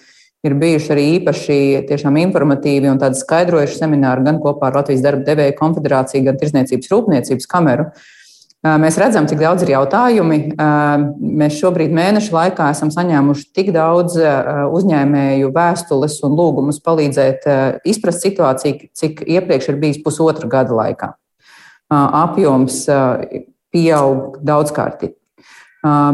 [0.48, 1.56] Ir bijuši arī īpaši
[1.92, 7.48] informatīvi un tādi skaidrojuši semināri gan kopā ar Latvijas darba devēju konfederāciju, gan Tirzniecības rūpniecības
[7.48, 7.88] kameru.
[7.88, 10.42] Uh, mēs redzam, cik daudz ir jautājumi.
[11.40, 17.48] Mēs šobrīd mēnešu laikā esam saņēmuši tik daudz uzņēmēju vēstules un lūgumus palīdzēt
[17.88, 21.14] izprast situāciju, cik iepriekš ir bijis pusotra gada laikā
[21.90, 22.84] apjoms
[23.74, 25.16] pieaug daudzkārtīgi.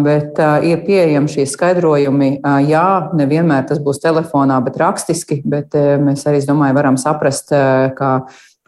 [0.06, 2.36] Bet ir pieejami šie skaidrojumi.
[2.70, 5.40] Jā, nevienmēr tas būs telefonā, bet rakstiski.
[5.42, 7.50] Bet mēs arī, es domāju, varam saprast,
[7.98, 8.12] ka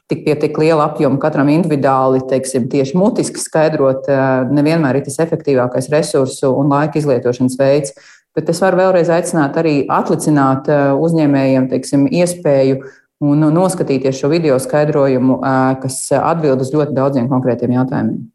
[0.09, 4.07] tik pie tik liela apjoma katram individuāli, teiksim, tieši mutiski skaidrot,
[4.55, 7.93] nevienmēr ir tas efektīvākais resursu un laika izlietošanas veids.
[8.37, 12.81] Bet es varu vēlreiz aicināt arī atlicināt uzņēmējiem teiksim, iespēju
[13.23, 15.39] un noskatīties šo video skaidrojumu,
[15.81, 18.25] kas atbild uz ļoti daudziem konkrētiem jautājumiem.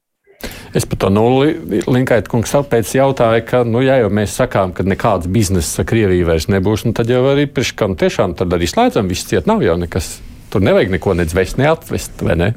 [0.75, 4.87] Es par to nulli Linkait kungs tāpēc jautāju, ka, nu, ja jau mēs sakām, ka
[4.87, 9.11] nekāds biznesa ar Krieviju vairs nebūs, nu, tad jau arī priekškam tiešām tad arī slēdzam,
[9.13, 10.17] viss ciet nav jau nekas.
[10.53, 12.49] Tur nevajag neko nedzvest, neatvest, vai ne?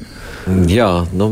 [0.67, 1.29] Jā, nu,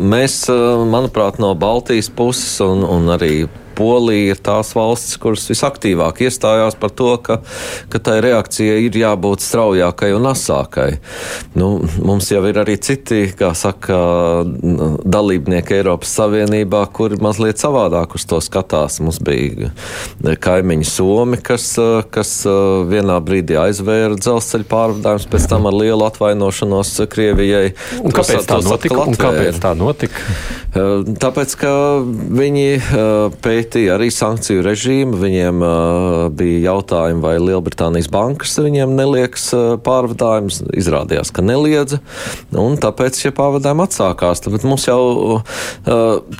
[0.00, 0.46] mēs,
[0.88, 3.32] manuprāt, no Baltijas puses un, un arī
[3.78, 7.38] Polija ir tās valstis, kuras visaktīvāk iestājās par to, ka,
[7.92, 10.88] ka tai reakcijai ir jābūt straujākai un asākai.
[11.58, 11.68] Nu,
[12.02, 13.98] mums jau ir arī citi, kā saka,
[15.06, 18.98] dalībnieki Eiropas Savienībā, kuri mazliet savādāk uz to skatās.
[19.04, 19.70] Mums bija
[20.42, 21.70] kaimiņi Somi, kas,
[22.14, 22.34] kas
[22.90, 27.76] vienā brīdī aizvēra dzelzceļa pārvadājumus, pēc tam ar lielu atvainošanos Krievijai.
[28.02, 29.06] Un kāpēc tā notika?
[29.18, 30.26] Kāpēc tā notika?
[31.22, 31.72] Tāpēc, ka
[32.42, 32.66] viņi
[33.44, 35.18] pēc pētīja arī sankciju režīmu.
[35.20, 40.62] Viņiem uh, bija jautājumi, vai Lielbritānijas bankas viņiem nelieks uh, pārvadājumus.
[40.78, 42.00] Izrādījās, ka neliedza,
[42.56, 44.42] un tāpēc šie pārvadājumi atsākās.
[44.44, 45.00] Tāpēc mums jau
[45.38, 45.58] uh,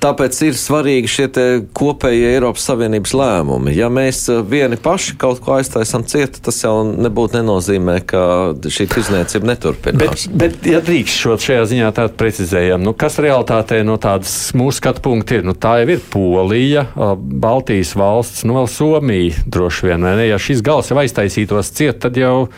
[0.00, 1.28] tāpēc ir svarīgi šie
[1.76, 3.76] kopējie Eiropas Savienības lēmumi.
[3.76, 8.22] Ja mēs vieni paši kaut ko aiztaisam ciet, tas jau nebūtu nenozīmē, ka
[8.64, 10.28] šī tirzniecība neturpinās.
[10.30, 14.78] Bet, bet ja drīkst šo šajā ziņā tādu precizējam, nu, kas realitātē no tādas mūsu
[14.80, 15.46] skatu punkta ir?
[15.48, 16.86] Nu, tā jau ir Polija,
[17.18, 20.28] Baltijas valsts, nu vēl Somija droši vien, ne?
[20.28, 22.48] Ja šis gals jau aiztaisītos ciet, tad jau,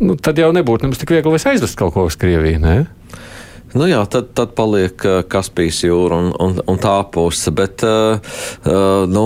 [0.00, 2.76] nu, tad jau nebūtu nemaz tik viegli aizvest kaut ko uz Krieviju, ne?
[3.78, 5.00] Nu jā, tad, tad paliek
[5.32, 7.52] Kaspijas jūra un, un, un tā puse.
[7.56, 8.20] Bet, uh,
[9.08, 9.24] nu,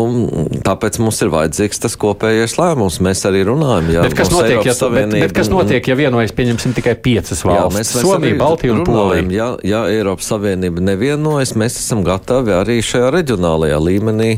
[0.66, 3.00] tāpēc mums ir vajadzīgs tas kopējais lēmums.
[3.04, 6.35] Mēs arī runājam, ja, bet kas notiek, ja, Savienība, bet, bet kas notiek, ja vienojas,
[6.37, 9.26] pieņemsim, tikai piecas valstis- Somija, Baltija un Polija?
[9.35, 14.30] Ja, ja Eiropas Savienība nevienojas, mēs esam gatavi arī šajā reģionālajā līmenī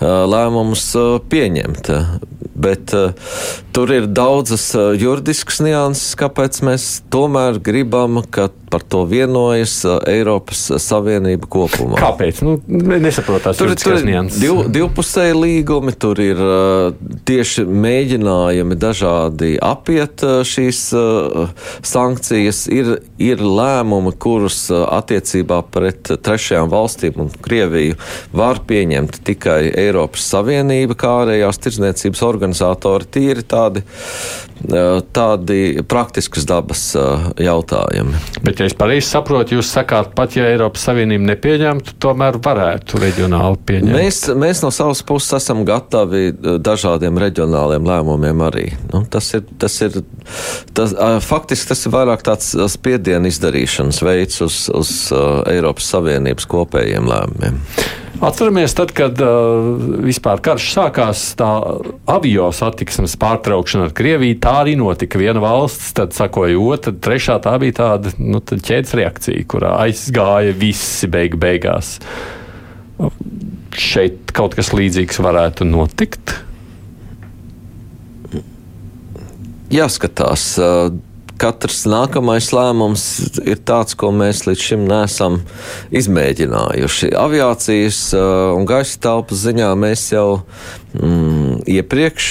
[0.00, 0.90] lēmumus
[1.30, 1.90] pieņemt.
[2.54, 2.92] Bet
[3.74, 4.68] tur ir daudzas
[5.00, 9.76] juridiskas nianses, kāpēc mēs tomēr gribam, ka par to vienojas
[10.10, 11.94] Eiropas Savienība kopumā.
[12.00, 12.40] Kāpēc?
[12.42, 13.60] Nu, nesaprotās.
[13.60, 16.40] Tur, tur ir div, divpusēji līgumi, tur ir
[17.28, 20.80] tieši mēģinājumi dažādi apiet šīs
[21.86, 22.64] sankcijas.
[22.74, 28.00] Ir, ir lēmumi, kurus attiecībā pret trešajām valstīm un Krieviju
[28.34, 33.06] var pieņemt tikai Eiropas Savienība, kā ārējās tirdzniecības organizatori.
[33.14, 34.53] Tīri tādi, uh,
[35.14, 36.82] tādi praktiskas dabas
[37.40, 38.20] jautājumi.
[38.44, 43.60] Bet, ja es pareizi saprotu, jūs sakāt, pat ja Eiropas Savienība nepieņemtu, tomēr varētu reģionāli
[43.66, 43.94] pieņemt.
[43.94, 46.30] Mēs, mēs no savas puses esam gatavi
[46.64, 48.68] dažādiem reģionāliem lēmumiem arī.
[48.92, 50.00] Nu, tas ir, tas ir,
[50.76, 50.94] tas,
[51.26, 54.94] faktiski tas ir vairāk tāds spiedienu izdarīšanas veids uz, uz
[55.50, 57.60] Eiropas Savienības kopējiem lēmumiem.
[58.20, 59.74] Atceramies, tad, kad uh,
[60.06, 61.48] vispār karš sākās, tā
[62.10, 65.18] avio satiksmes pārtraukšana ar Krieviju, tā arī notika.
[65.18, 71.10] Viena valsts, tad sakoja otra, trešā tā bija tāda nu, ķēdes reakcija, kurā aizgāja visi
[71.10, 71.96] beig beigās.
[73.74, 76.36] Šeit kaut kas līdzīgs varētu notikt.
[79.74, 80.52] Jāskatās.
[80.62, 80.94] Uh,
[81.40, 83.04] katrs nākamais lēmums
[83.42, 85.40] ir tāds, ko mēs līdz šim neesam
[85.94, 87.12] izmēģinājuši.
[87.18, 90.28] Aviācijas uh, un gaisa telpas ziņā mēs jau
[90.94, 92.30] mm, iepriekš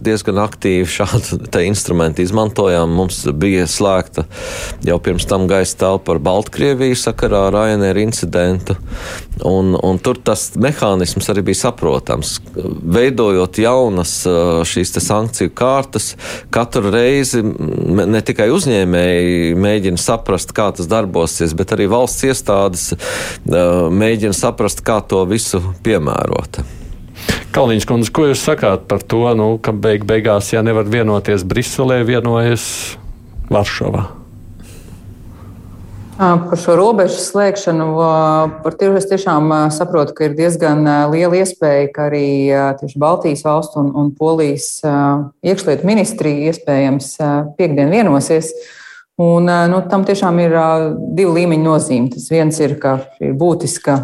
[0.00, 1.40] diezgan aktīvi šādu
[1.70, 2.92] instrumentu izmantojām.
[3.00, 4.26] Mums bija slēgta
[4.86, 8.76] jau pirms tam gaisa telpa ar Baltkrieviju sakarā ar Ryanair incidentu.
[9.46, 12.36] Un, un tur tas mehānisms arī bija saprotams.
[12.54, 14.14] Veidojot jaunas
[14.68, 16.12] šīs sankciju kārtas,
[16.52, 22.90] katru reizi ne tikai uzņēmēji mēģina saprast, kā tas darbosies, bet arī valsts iestādes
[23.46, 26.62] mēģina saprast, kā to visu piemērot.
[27.50, 32.04] Kalniņš kundze, ko jūs sakāt par to, nu, ka beig beigās, ja nevar vienoties Briselē,
[32.06, 32.62] vienojas
[33.50, 34.04] Varšavā?
[36.20, 37.88] Par šo robežu slēgšanu
[38.62, 42.28] par tirgu es tiešām saprotu, ka ir diezgan liela iespēja, ka arī
[42.78, 44.84] tieši Baltijas valstu un, un Polijas
[45.42, 47.14] iekšlietu ministrija iespējams
[47.58, 48.52] piekdien vienosies.
[49.20, 50.54] Un, nu, tam tiešām ir
[51.12, 52.08] divi līmeņi nozīme.
[52.14, 53.96] Tas viens ir, ka ir būtiska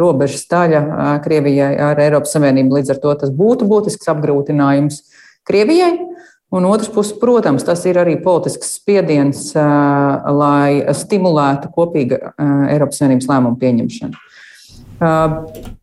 [0.00, 0.80] robežas daļa
[1.22, 2.80] Krievijai ar Eiropas Savienību.
[2.80, 4.98] Līdz ar to tas būtu būtisks apgrūtinājums
[5.46, 5.92] Krievijai.
[6.50, 12.18] Un otrs puses, protams, tas ir arī politisks spiediens, lai stimulētu kopīgu
[12.72, 14.26] Eiropas Savienības lēmumu pieņemšanu.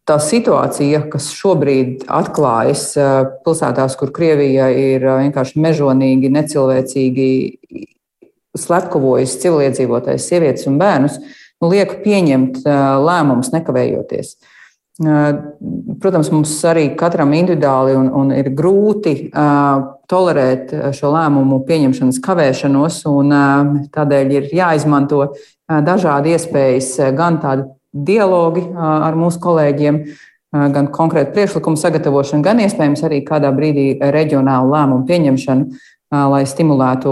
[0.05, 2.89] Tā situācija, kas šobrīd atklājas
[3.45, 7.29] pilsētās, kur Krievija ir vienkārši mežonīgi, necilvēcīgi
[8.59, 11.19] slepkavojusi civiliedzīvotājs, sievietes un bērnus,
[11.61, 14.35] nu, liek pieņemt lēmumus nekavējoties.
[14.95, 23.01] Protams, mums arī katram individuāli un, un ir grūti uh, tolerēt šo lēmumu pieņemšanas kavēšanos,
[23.11, 25.33] un uh, tādēļ ir jāizmanto uh,
[25.67, 29.99] dažādi iespējas, gan tādi dialogi ar mūsu kolēģiem,
[30.51, 35.79] gan konkrēti priekšlikumu sagatavošanu, gan iespējams arī kādā brīdī reģionālu lēmumu pieņemšanu.
[36.13, 37.11] Lai stimulētu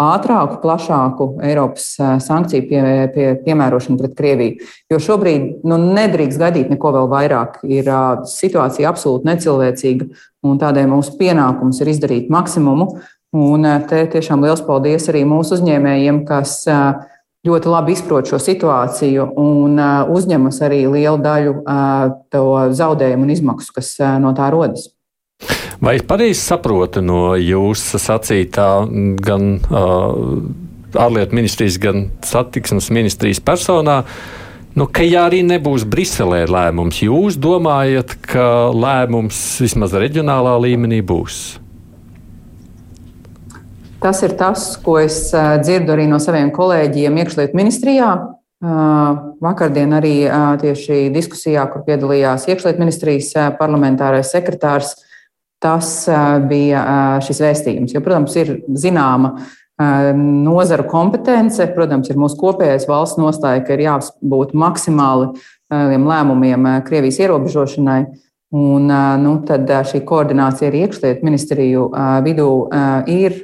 [0.00, 2.82] ātrāku, plašāku Eiropas sankciju pie,
[3.14, 4.68] pie, piemērošanu pret Krieviju.
[4.92, 7.60] Jo šobrīd nu, nedrīkst gaidīt neko vēl vairāk.
[7.66, 7.90] Ir
[8.30, 10.10] situācija absolūti necilvēcīga,
[10.46, 12.92] un tādēļ mūsu pienākums ir izdarīt maksimumu.
[13.36, 16.64] Un te tiešām liels paldies arī mūsu uzņēmējiem, kas
[17.46, 19.78] ļoti labi izprot šo situāciju un
[20.14, 21.54] uzņemas arī lielu daļu
[22.32, 22.46] to
[22.78, 24.90] zaudējumu un izmaksu, kas no tā rodas.
[25.80, 28.66] Vai es pareizi saprotu no jūsu sacītā
[29.24, 30.42] gan uh,
[31.00, 34.02] ārlietu ministrijas, gan satiksmes ministrijas personā?
[34.76, 38.44] Nu, ka ja arī nebūs Briselē lēmums, jūs domājat, ka
[38.76, 41.40] lēmums vismaz reģionālā līmenī būs?
[44.04, 48.14] Tas ir tas, ko es dzirdu arī no saviem kolēģiem iekšlietu ministrijā.
[49.40, 50.14] Vakardien arī
[50.60, 54.94] tieši diskusijā, kur piedalījās iekšlietu ministrijas parlamentārais sekretārs,
[55.60, 55.88] Tas
[56.48, 56.82] bija
[57.24, 57.92] šis vēstījums.
[57.92, 59.34] Jo, protams, ir zināma
[60.16, 65.30] nozaru kompetence, protams, ir mūsu kopējais valsts nostāja, ka ir jābūt maksimāli
[65.70, 68.00] lēmumiem Krievijas ierobežošanai.
[68.50, 68.88] Un,
[69.22, 71.84] nu, tad šī koordinācija arī iekšlietu ministriju
[72.26, 72.48] vidū
[73.06, 73.36] ir.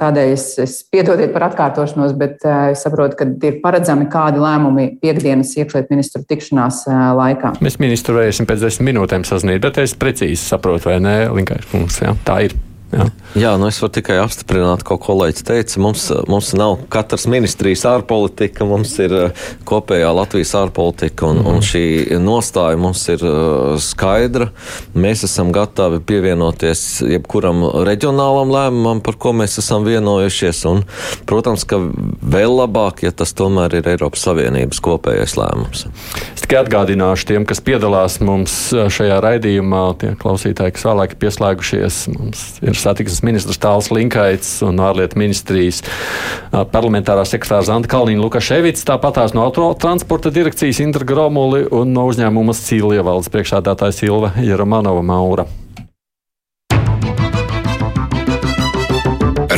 [0.00, 5.52] Tādēļ es, es piedodiet par atkārtošanos, bet es saprotu, ka ir paredzami kādi lēmumi piekdienas
[5.60, 6.86] iekšlietu ministru tikšanās
[7.20, 7.58] laikā.
[7.60, 12.00] Mēs ministru varēsim pēc desmit minūtēm sazināties, bet es precīzi saprotu, vai nē, Linkais kungs.
[12.00, 12.56] Jā, tā ir.
[12.88, 13.04] Jā.
[13.36, 15.80] Jā, nu es varu tikai apstiprināt, ko kolēģis teica.
[15.84, 21.50] Mums, mums nav katras ministrijas ārpolitika, mums ir uh, kopējā Latvijas ārpolitika, un, mm.
[21.52, 21.82] un šī
[22.24, 24.48] nostāja mums ir uh, skaidra.
[24.96, 30.82] Mēs esam gatavi pievienoties jebkuram reģionālam lēmumam, par ko mēs esam vienojušies, un,
[31.28, 35.84] protams, ka vēl labāk, ja tas tomēr ir Eiropas Savienības kopējais lēmums.
[36.32, 41.22] Es tikai atgādināšu tiem, kas piedalās mums uh, šajā raidījumā, tie klausītāji, kas vēlāk ir
[41.26, 42.02] pieslēgušies.
[42.16, 45.82] Mums ir ir satiksmes ministrs Tāls Linkaits un ārlietu ministrijas
[46.72, 52.54] parlamentārā sekretāra Zanta Kalniņa Lukaševits, tāpat tās no autotransporta direkcijas Indra Gromuli un no uzņēmuma
[52.56, 55.48] Cīlija valdes priekšādātāja Silva Jeromanova Maura.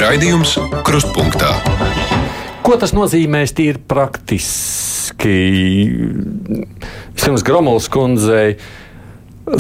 [0.01, 0.57] Raidījums
[0.87, 1.53] Krustpunktā.
[2.65, 5.37] Ko tas nozīmēs tīri praktiski?
[7.21, 8.55] Pirms Gromovas kundzei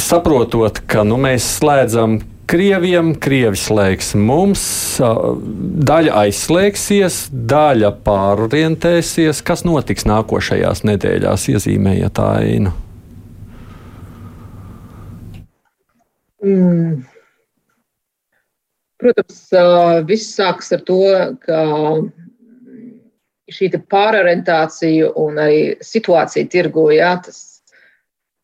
[0.01, 4.62] saprotot, ka nu, mēs slēdzam Krieviem, Krievi slēgs mums,
[4.98, 9.42] daļa aizslēgsies, daļa pārorientēsies.
[9.46, 12.72] Kas notiks nākošajās nedēļās, iezīmējiet ainu?
[16.42, 17.04] Mm.
[19.00, 19.38] Protams,
[20.08, 21.04] viss sāks ar to,
[21.46, 21.60] ka
[23.54, 27.49] šī pārorientācija un arī situācija tirgo, jā, tas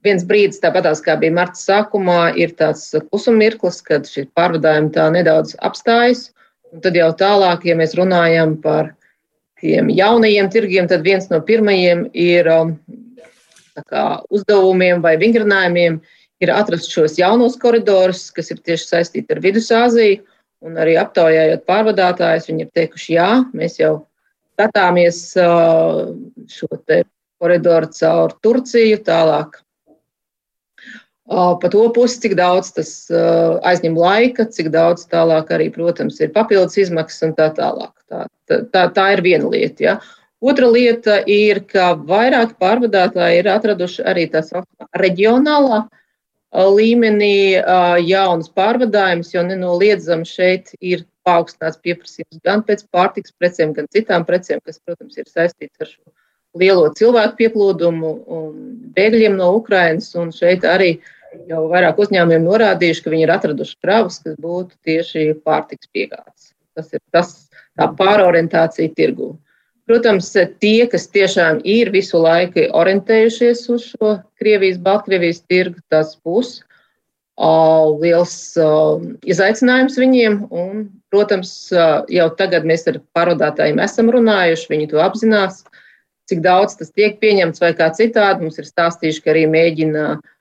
[0.07, 5.57] viens brīdis, tāpatās kā bija marta sākumā, ir tāds klusummirklis, kad šī pārvadājuma tā nedaudz
[5.67, 6.31] apstājas.
[6.73, 8.93] Un tad jau tālāk, ja mēs runājam par
[9.61, 12.75] tiem jaunajiem tirgiem, tad viens no pirmajiem ir um,
[13.89, 16.01] kā, uzdevumiem vai vingrinājumiem
[16.45, 20.25] ir atrast šos jaunos koridorus, kas ir tieši saistīti ar Vidusāziju.
[20.67, 23.93] Un arī aptaujājot pārvadātājus, viņi ir teikuši, jā, mēs jau
[24.57, 26.09] skatāmies uh,
[26.49, 26.69] šo
[27.37, 29.61] koridoru caur Turciju, tālāk
[31.27, 32.91] Pa to pusi, cik daudz tas
[33.67, 37.91] aizņem laika, cik daudz tālāk arī, protams, ir papildus izmaksas un tā tālāk.
[38.07, 39.83] Tā, tā, tā ir viena lieta.
[39.83, 39.95] Ja.
[40.39, 45.81] Otra lieta ir, ka vairāki pārvadātāji ir atraduši arī tā saucamā reģionālā
[46.55, 47.59] līmenī
[48.07, 54.63] jaunas pārvadājumus, jo nenoliedzami šeit ir paaugstināts pieprasījums gan pēc pārtiks precēm, gan citām precēm,
[54.63, 56.15] kas, protams, ir saistīts ar šo
[56.57, 58.55] lielo cilvēku pieplūdumu un
[58.95, 60.15] bēgļiem no Ukrainas.
[60.17, 61.16] Un šeit arī uh,
[61.49, 66.53] jau vairāk uzņēmumiem norādījuši, ka viņi ir atraduši kravas, kas būtu tieši pārtiks piegādes.
[66.77, 67.35] Tas ir tas,
[67.79, 69.35] tā pārorientācija tirgū.
[69.87, 76.59] Protams, tie, kas tiešām ir visu laiku orientējušies uz šo Krievijas, Baltkrievijas tirgu, tas būs
[78.03, 78.35] liels
[79.29, 80.41] izaicinājums viņiem.
[80.51, 81.53] Un, protams,
[82.11, 85.63] jau tagad mēs ar pārvadātājiem esam runājuši, viņi to apzinās,
[86.27, 88.43] cik daudz tas tiek pieņemts vai kā citādi.
[88.43, 90.33] Mums ir stāstījuši, ka arī mēģina uh,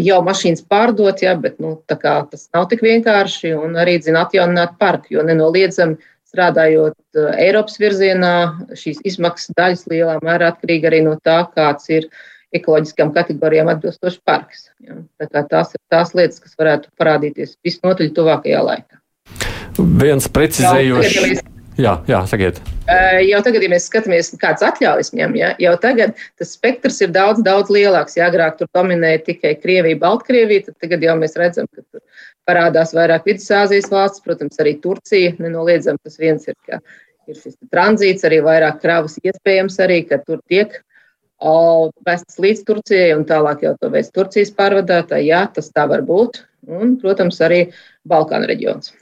[0.00, 3.54] jau mašīnas pārdot, ja, bet nu, tas nav tik vienkārši.
[3.56, 5.98] Un arī dzina atjaunināt parku, jo nenoliedzami
[6.30, 8.34] strādājot Eiropas virzienā,
[8.78, 12.06] šīs izmaksas daļas lielā mērā atkarīga arī no tā, kāds ir
[12.54, 14.68] ekoloģiskām kategorijām atbilstošs parks.
[14.82, 15.00] Ja.
[15.22, 19.00] Tā tās ir tās lietas, kas varētu parādīties visnotaļ tuvākajā laikā.
[19.78, 21.42] Viens precizējošs.
[21.80, 22.58] Jā, jā sakiet.
[23.24, 27.40] Jau tagad, ja mēs skatāmies, kādas atļaujas ņem, ja, jau tagad tas spektrs ir daudz,
[27.46, 28.18] daudz lielāks.
[28.18, 32.02] Ja agrāk tur dominēja tikai Krievija, Baltkrievija, tad tagad jau mēs redzam, ka tur
[32.48, 35.32] parādās vairāk Vidusāzijas valsts, protams, arī Turcija.
[35.40, 36.82] Nenoliedzam, tas viens ir, ka
[37.30, 40.80] ir šis tranzīts, arī vairāk kravas iespējams arī, ka tur tiek
[42.04, 45.30] vestas līdz Turcijai un tālāk jau to veids Turcijas pārvadātāji.
[45.30, 46.42] Jā, tas tā var būt.
[46.68, 47.70] Un, protams, arī
[48.04, 48.92] Balkānu reģions.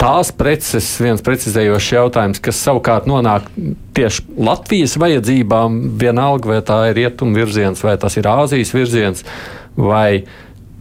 [0.00, 3.46] Tās preces, viens precizējošs jautājums, kas savukārt nonāk
[3.94, 9.24] tieši Latvijas vajadzībām, vienalga vai tā ir rietumu virziens, vai tas ir Āzijas virziens,
[9.76, 10.24] vai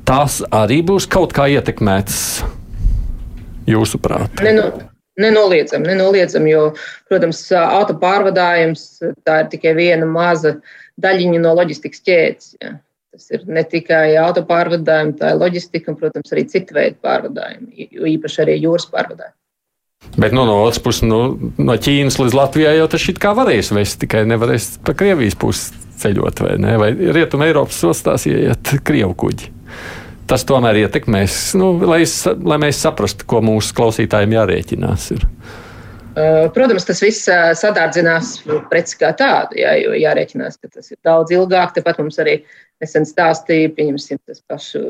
[0.07, 2.21] tas arī būs kaut kā ietekmēts
[3.69, 4.41] jūsuprāt?
[4.47, 4.65] Nenu,
[5.21, 6.69] nenoliedzam, nenoliedzam, jo,
[7.11, 8.87] protams, auto pārvadājums
[9.27, 10.55] tā ir tikai viena maza
[11.03, 12.53] daļiņa no loģistikas ķēdes.
[12.63, 12.77] Ja.
[13.10, 18.05] Tas ir ne tikai autopārvadājumi, tā ir loģistika un, protams, arī citu veidu pārvadājumi, jo
[18.05, 19.36] īpaši arī jūras pārvadājumi.
[20.20, 23.74] Bet nu, no otras puses, nu, no Ķīnas līdz Latvijai jau tas šit kā varēs
[23.76, 26.76] vest, tikai nevarēs pa Krievijas pusi ceļot, vai ne?
[26.80, 29.51] Vai Rietuma Eiropas ostās ieiet Krievu kuģi.
[30.30, 32.03] Tas tomēr ietekmēs, nu, lai,
[32.45, 35.10] lai mēs saprastu, ko mūsu klausītājiem jārēķinās.
[35.18, 35.26] Ir.
[36.18, 37.28] Protams, tas viss
[37.62, 38.32] sadārdzinās
[38.72, 41.76] preci kā tādu, jā, jo jārēķinās, ka tas ir daudz ilgāk.
[41.76, 42.39] Tepat mums arī
[42.82, 44.82] nesen stāstīja, pieņemsim, tas pašu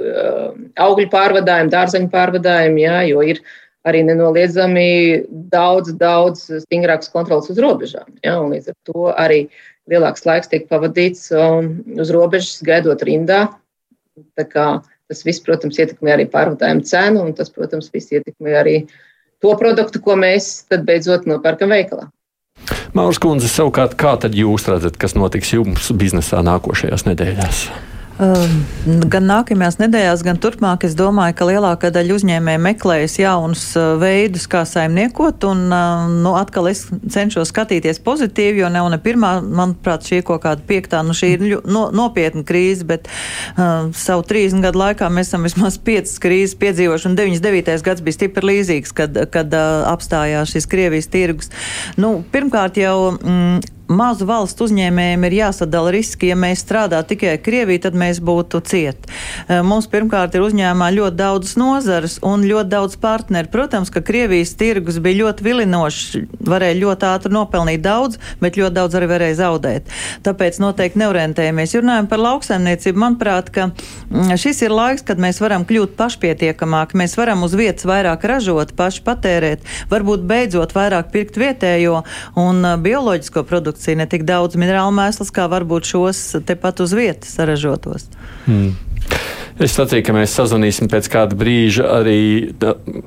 [0.79, 3.41] augļu pārvadājumu, dārzeņu pārvadājumu, jā, jo ir
[3.87, 4.87] arī nenoliedzami
[5.51, 8.15] daudz, daudz stingrākas kontrolas uz robežām.
[8.23, 9.41] Jā, līdz ar to arī
[9.91, 13.47] lielāks laiks tiek pavadīts uz robežas, gaidot rindā.
[14.39, 18.97] Tas viss, protams, ietekmē arī pārvadājumu cenu, un tas, protams, viss ietekmē arī uh,
[19.43, 22.09] to produktu, ko mēs tad beidzot nopērkam veikalā.
[22.97, 27.63] Maurs Kundze, savukārt, kā tad jūs redzat, kas notiks jums biznesā nākošajās nedēļās?
[28.19, 28.55] Ehm,
[29.07, 34.43] gan nākamajās nedēļās, gan turpmāk es domāju, ka lielākā daļa uzņēmēju meklēs jaunus eh, veidus,
[34.51, 35.45] kā saimniekot.
[35.47, 40.43] Un, eh, nu, atkal es cenšos skatīties pozitīvi, jo nav ne pirmā, manuprāt, šī kaut
[40.43, 45.31] kāda piektā, nu šī ir no, nopietna krīze, bet uh, savu 30 gadu laikā mēs
[45.31, 47.79] esam vismaz 5 krīzes piedzīvojuši, un 99.
[47.85, 51.53] gads bija stipri līdzīgs, kad, kad uh, apstājās šis Krievijas tirgus.
[51.99, 53.13] Nu, pirmkārt jau.
[53.15, 56.29] Mm, mazu valstu uzņēmējiem ir jāsadala riski.
[56.29, 59.09] Ja mēs strādātu tikai Krievijā, tad mēs būtu cieti.
[59.47, 63.49] E, mums pirmkārt ir uzņēmumā ļoti daudz nozares un ļoti daudz partneri.
[63.51, 66.03] Protams, ka Krievijas tirgus bija ļoti vilinošs,
[66.49, 69.89] varēja ļoti ātri nopelnīt daudz, bet ļoti daudz arī varēja zaudēt.
[70.25, 71.73] Tāpēc noteikti neorientējamies.
[71.73, 76.99] Ja runājam par lauksaimniecību, manuprāt, ka mm, šis ir laiks, kad mēs varam kļūt pašpietiekamāki.
[76.99, 82.03] Mēs varam uz vietas vairāk ražot, paši patērēt, varbūt beidzot vairāk pirkt vietējo
[82.39, 86.93] un e, bioloģisko produktu produkcija, ne tik daudz minerālu mēslus, kā varbūt šos tepat uz
[86.93, 88.09] vietas saražotos.
[88.45, 88.75] Hmm.
[89.59, 92.51] Es sacīju, ka mēs sazvanīsim pēc kāda brīža arī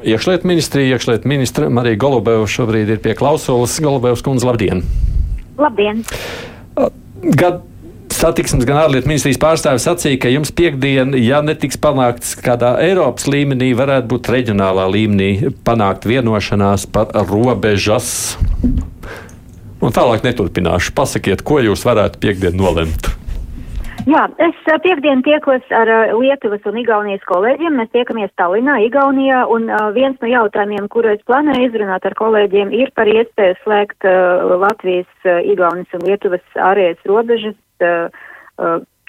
[0.05, 0.93] iekšlietu ministriju.
[0.93, 3.79] Iekšlietu ministra Marija Golubeva šobrīd ir pie klausulas.
[3.81, 4.83] Golubevas kundze, labdien!
[5.57, 6.03] Labdien!
[7.23, 7.63] Gad
[8.13, 13.73] satiksmes, gan ārlietu ministrijas pārstāvis sacīja, ka jums piekdiena, ja netiks panākts kādā Eiropas līmenī,
[13.79, 15.33] varētu būt reģionālā līmenī
[15.65, 18.37] panākt vienošanās par robežas
[19.83, 20.95] Un tālāk neturpināšu.
[20.95, 23.11] Pasakiet, ko jūs varētu piekdien nolemt.
[24.03, 27.77] Jā, es piekdien tiekos ar Lietuvas un Igaunijas kolēģiem.
[27.79, 32.91] Mēs tiekamies Tallinā, Igaunijā, un viens no jautājumiem, kuru es plānoju izrunāt ar kolēģiem, ir
[32.99, 34.07] par iespēju slēgt
[34.65, 37.59] Latvijas, Igaunijas un Lietuvas ārējas robežas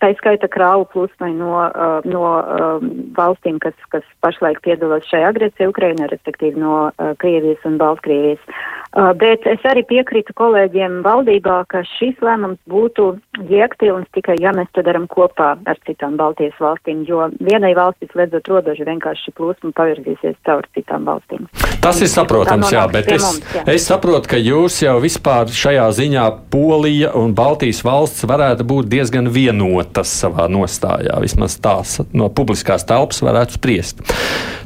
[0.03, 5.69] Tā skaita krāvu plūsmai no, uh, no um, valstīm, kas, kas pašlaik piedalās šajā agresijā
[5.71, 8.41] Ukrainā, respektīvi no uh, Krievijas un Baltkrievijas.
[8.43, 13.13] Uh, bet es arī piekrītu kolēģiem valdībā, ka šis lēmums būtu
[13.47, 18.51] jēgpilns tikai, ja mēs to darām kopā ar citām Baltijas valstīm, jo vienai valstis slēdzot
[18.51, 21.47] robežu vienkārši plūsma pavirzīsies caur citām valstīm.
[21.79, 23.63] Tas ir saprotams, jā, bet es, mums, jā.
[23.71, 29.31] es saprotu, ka jūs jau vispār šajā ziņā Polija un Baltijas valsts varētu būt diezgan
[29.31, 31.19] vienot tas savā nostājā.
[31.23, 34.03] Vismaz tās no publiskās telpas varētu spriest.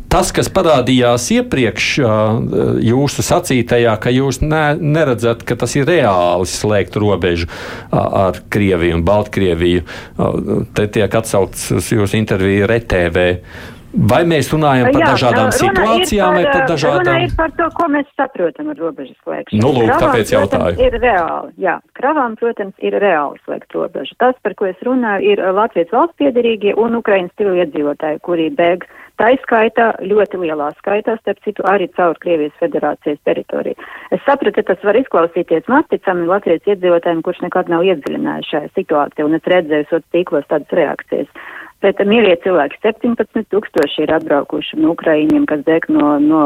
[0.08, 1.88] Tas, kas parādījās iepriekš
[2.88, 7.50] jūsu sacītajā, ka jūs ne, neredzat, ka tas ir reāli slēgt robežu
[7.92, 9.84] ar Krieviju un Baltkrieviju,
[10.78, 13.26] te tiek atsaukts uz jūsu interviju RTV.
[13.98, 17.08] Vai mēs runājam par Jā, dažādām situācijām par, vai par dažādām?
[17.08, 19.62] Runa ir par to, ko mēs saprotam ar robežu slēgšanu.
[19.64, 20.76] Nu, lūk, kravām, tāpēc jautāju.
[20.78, 24.14] Protams, ir reāli, jā, kravām, protams, ir reāli slēgt robežu.
[24.22, 28.86] Tas, par ko es runāju, ir Latvijas valsts piedarīgie un Ukrainas civili iedzīvotāji, kuri bēg
[29.18, 33.78] tā izskaitā ļoti lielā skaitā, starp citu, arī caur Krievijas federācijas teritoriju.
[34.14, 39.26] Es sapratu, ka tas var izklausīties masticami Latvijas iedzīvotājiem, kurš nekad nav iedziļinājuši šajā situācijā,
[39.26, 41.32] un es redzēju sociālos tīklos tādas reakcijas.
[41.86, 46.40] Bet mīļie cilvēki, 17 tūkstoši ir atbraukuši no Ukraiņiem, kas dēk no, no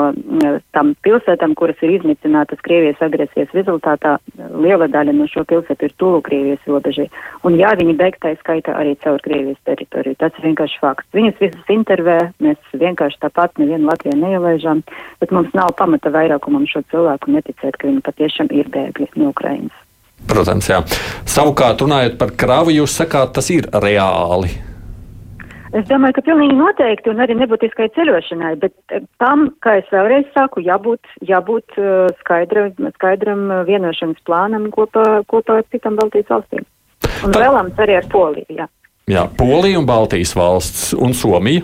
[0.76, 4.18] tam pilsētām, kuras ir iznīcinātas Krievijas agresijas rezultātā.
[4.52, 7.08] Liela daļa no šo pilsētu ir tuvu Krievijas robežai.
[7.48, 10.18] Un jā, viņi beigtai skaita arī caur Krievijas teritoriju.
[10.20, 11.08] Tas ir vienkārši fakts.
[11.16, 14.82] Viņus visus intervē, mēs vienkārši tāpat nevienu Latviju neielaižam,
[15.24, 19.80] bet mums nav pamata vairākumam šo cilvēku neticēt, ka viņi patiešām ir bēgļi no Ukrainas.
[20.28, 20.82] Protams, jā.
[21.24, 24.52] Savukārt, runājot par kravu, jūs sakāt, tas ir reāli.
[25.72, 30.28] Es domāju, ka pilnīgi noteikti un arī nebūtiskai ceļošanai, bet eh, tam, kā es vēlreiz
[30.36, 32.66] saku, jābūt, jābūt uh, skaidra,
[32.98, 36.66] skaidram uh, vienošanas plānam kopā, kopā ar citām Baltijas valstīm.
[37.24, 37.46] Un Tā...
[37.46, 38.68] vēlams arī ar Poliju, jā.
[39.12, 41.64] Jā, Polija un Baltijas valsts un Somija.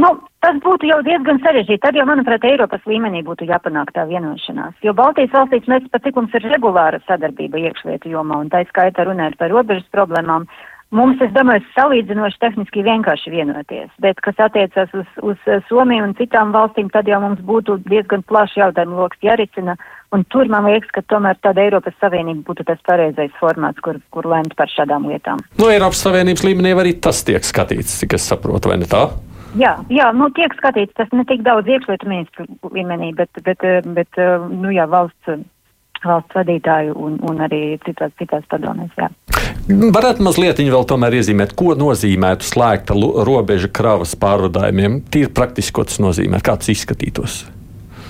[0.00, 0.10] Nu,
[0.42, 1.82] tas būtu jau diezgan sarežģīti.
[1.84, 4.74] Tad jau, manuprāt, Eiropas līmenī būtu jāpanāk tā vienošanās.
[4.86, 9.06] Jo Baltijas valstīs mēs pat cik mums ir regulāra sadarbība iekšlietu jomā, un tā skaita
[9.06, 10.48] runājot par robežas problēmām,
[10.90, 16.50] Mums, es domāju, salīdzinoši tehniski vienkārši vienoties, bet kas attiecas uz, uz Somiju un citām
[16.50, 19.76] valstīm, tad jau mums būtu diezgan plašs jautājumu lokus jārisina,
[20.10, 24.26] un tur man liekas, ka tomēr tāda Eiropas Savienība būtu tas pareizais formāts, kur, kur
[24.32, 25.38] lemt par šādām lietām.
[25.60, 29.06] No nu, Eiropas Savienības līmenī arī tas tiek skatīts, cik es saprotu, vai ne tā?
[29.62, 33.62] Jā, jā, nu tiek skatīts tas ne tik daudz iekšlietu ministru līmenī, bet, bet,
[33.94, 35.38] bet nu jā, valsts,
[36.06, 39.10] valsts vadītāju un, un arī citās, citās padomēs, jā.
[39.70, 42.96] Varētu mazliet vēl tomēr iezīmēt, ko nozīmētu slēgta
[43.28, 45.02] robeža kravas pārvadājumiem.
[45.12, 47.44] Tīri praktiski, ko tas nozīmē, kā tas izskatītos.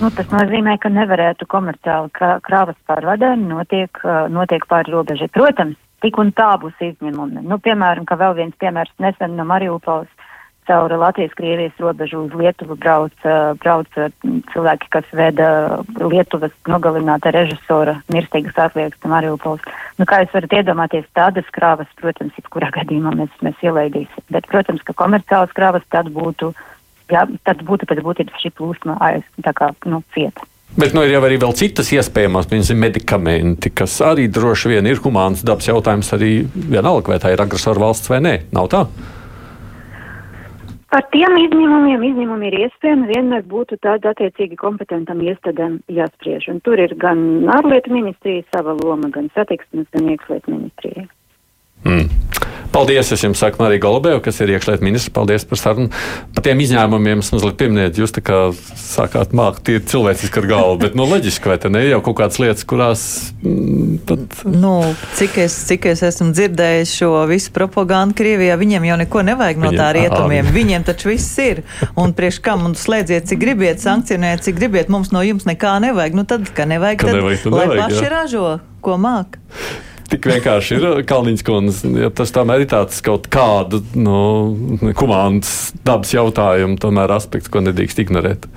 [0.01, 2.09] Nu, tas nozīmē, ka nevarētu komerciāli
[2.41, 4.01] kravas pārvadājumi notiek,
[4.33, 5.29] notiek pāri robežai.
[5.29, 7.43] Protams, tik un tā būs izņēmumi.
[7.45, 10.09] Nu, piemēram, kā vēl viens piemērs nesen no Mariupols
[10.69, 13.15] caur Latvijas-Krievijas robežu uz Lietuvu brauc,
[13.61, 13.97] brauc
[14.53, 15.47] cilvēki, kas veda
[15.99, 19.65] Lietuvas nogalināta režisora mirstīgas atliekas Mariupols.
[19.99, 24.27] Nu, kā jūs varat iedomāties, tādas krāvas, protams, jebkurā gadījumā mēs, mēs ielaidīsim.
[24.33, 26.53] Bet, protams, ka komerciālas krāvas tad būtu,
[27.11, 30.47] jā, tad būtu pēc būtības šī plūsma aiz, tā kā, nu, cieta.
[30.71, 32.47] Bet nu, ir jau arī citas iespējamas
[32.79, 37.79] medikamenti, kas arī droši vien ir humāns dabas jautājums, arī vienalga, vai tā ir agresora
[37.79, 38.37] valsts vai nē.
[38.55, 38.85] Nav tā?
[40.91, 46.49] Par tiem izņēmumiem izņēmumi ir iespējami, vienmēr būtu tāda attiecīgi kompetentam iestādēm jāspriež.
[46.51, 47.21] Un tur ir gan
[47.55, 51.05] ārlietu ministrija sava loma, gan satiksmes, gan iekšlietu ministrija.
[51.87, 52.09] Mm.
[52.71, 55.11] Paldies, es jums saku, Marija Golubēva, kas ir iekšlietu ministrs.
[55.11, 55.89] Paldies par sarunu.
[56.31, 58.37] Par tiem izņēmumiem es mazliet pieminēju, jūs tā kā
[58.79, 61.99] sākāt mākt, tie ir cilvēciski ar galvu, bet no nu, leģiski vai te ne jau
[62.05, 63.03] kaut kādas lietas, kurās.
[63.43, 64.39] Mm, tad...
[64.47, 64.71] Nu,
[65.19, 69.75] cik, es, cik es esmu dzirdējis šo visu propagandu Krievijā, viņiem jau neko nevajag no
[69.75, 70.47] tā rietumiem.
[70.47, 71.65] Ā, viņiem taču viss ir.
[71.99, 76.15] Un priekš kam un slēdziet, cik gribiet, sankcionēt, cik gribiet, mums no jums nekā nevajag.
[76.15, 78.11] Nu tad, ka nevajag, tad, nevajag, tad lai nevajag, paši jā.
[78.15, 78.49] ražo,
[78.79, 79.41] ko māk
[80.11, 81.91] tik vienkārši ir Kalniņš kundze.
[82.03, 88.03] Ja tas tomēr ir tāds kaut kāda nu, komandas dabas jautājuma, tomēr aspekts, ko nedrīkst
[88.03, 88.47] ignorēt.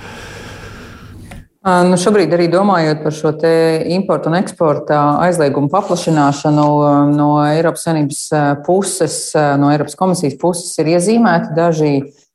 [1.65, 3.31] Nu, šobrīd arī domājot par šo
[3.97, 6.67] importu un eksporta aizliegumu paplašināšanu
[7.15, 8.21] no Eiropas Savienības
[8.67, 11.95] puses, no Eiropas komisijas puses ir iezīmēti daži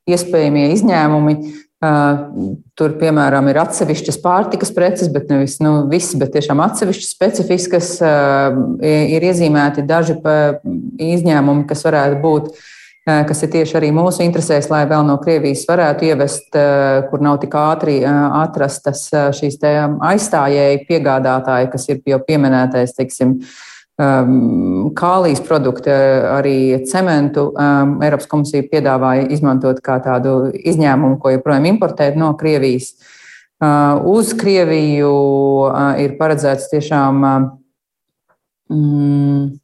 [0.09, 1.35] iespējamie izņēmumi.
[1.79, 7.93] Tur, piemēram, ir atsevišķas pārtikas preces, bet nevis nu, visas, bet tiešām atsevišķas specifiskas.
[8.83, 10.17] Ir iezīmēti daži
[11.05, 12.51] izņēmumi, kas varētu būt,
[13.07, 16.51] kas ir tieši arī mūsu interesēs, lai vēl no Krievijas varētu ievest,
[17.09, 19.07] kur nav tik ātri atrastas
[19.39, 23.47] šīs aizstājēji piegādātāji, kas ir jau pieminētais, teiksim, Um,
[23.99, 32.19] kālijas produkti, arī cementu um, Eiropas komisija piedāvāja izmantot kā tādu izņēmumu, ko joprojām importēt
[32.19, 32.93] no Krievijas.
[33.59, 35.09] Uh, uz Krieviju
[35.67, 37.25] uh, ir paredzēts tiešām.
[38.71, 39.57] Mm,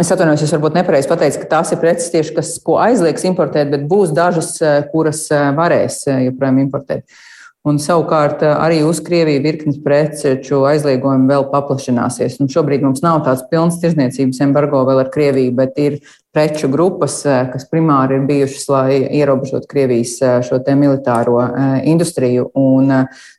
[0.00, 3.68] Es atvainojos, es varbūt nepareizi pateicu, ka tās ir preces tieši, kas, ko aizliegs importēt,
[3.74, 4.54] bet būs dažas,
[4.88, 7.02] kuras varēs joprojām importēt.
[7.04, 7.31] Uh,
[7.62, 12.40] Un savukārt eh, arī uz Krieviju virknes preču aizliegumi vēl paplašināsies.
[12.42, 16.00] Un šobrīd mums nav tāds pilns tirzniecības embargo vēl ar Krieviju, bet ir
[16.34, 21.38] preču grupas, eh, kas primāri ir bijušas, lai ierobežotu Krievijas eh, šo te militāro
[21.86, 22.90] industriju un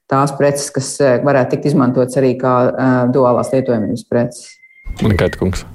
[0.07, 0.95] tās preces, kas
[1.27, 2.55] varētu tikt izmantotas arī kā
[3.11, 4.62] duālās lietojamības preces.
[5.01, 5.65] Nekāda kungs.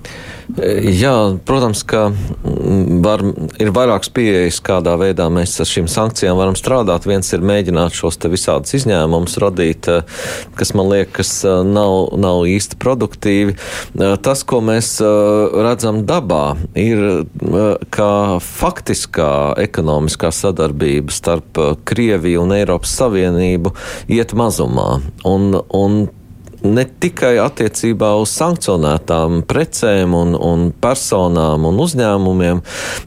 [0.57, 1.12] Jā,
[1.45, 3.21] protams, ka mm, var,
[3.61, 7.05] ir vairākas pieejas, kādā veidā mēs ar šīm sankcijām varam strādāt.
[7.09, 10.25] Viens ir mēģināt šos visādus izņēmumus radīt, eh,
[10.57, 13.59] kas man liekas eh, nav, nav īsti produktīvi.
[14.25, 17.27] Tas, ko mēs redzam dabā, ir,
[17.95, 18.11] ka
[18.45, 23.75] faktiskā ekonomiskā sadarbība starp Krieviju un Eiropas Savienību
[24.16, 24.91] iet mazumā.
[25.29, 26.07] Un, un
[26.65, 32.63] ne tikai attiecībā uz sankcionētām precēm un, un personām un uzņēmumiem,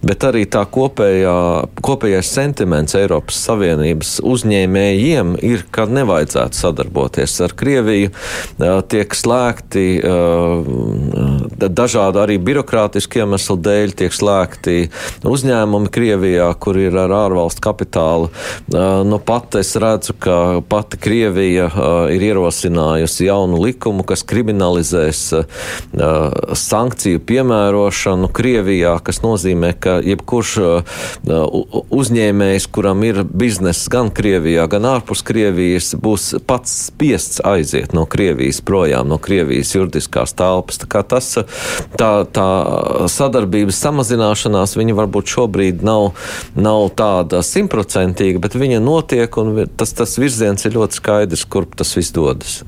[0.05, 1.35] bet arī tā kopējā,
[1.83, 8.13] kopējais sentiments Eiropas Savienības uzņēmējiem ir, ka nevajadzētu sadarboties ar Krieviju.
[8.91, 9.85] Tiek slēgti
[11.61, 14.77] dažādi arī birokrātiski iemesli dēļ, tiek slēgti
[15.27, 18.31] uzņēmumi Krievijā, kur ir ar ārvalstu kapitālu.
[18.71, 21.67] Nu, pat es redzu, ka pati Krievija
[22.13, 25.21] ir ierosinājusi jaunu likumu, kas kriminalizēs
[26.61, 30.53] sankciju piemērošanu Krievijā, kas nozīmē, ka jebkurš
[31.91, 38.61] uzņēmējs, kuram ir bizness gan Krievijā, gan ārpus Krievijas, būs pats spiests aiziet no Krievijas
[38.65, 40.81] projām, no Krievijas juridiskās telpas.
[40.81, 41.31] Tā, tas,
[41.99, 42.49] tā, tā
[43.11, 46.11] sadarbības samazināšanās, viņa varbūt šobrīd nav,
[46.55, 51.95] nav tāda simtprocentīga, bet viņa notiek un tas, tas virziens ir ļoti skaidrs, kurp tas
[51.97, 52.61] viss dodas.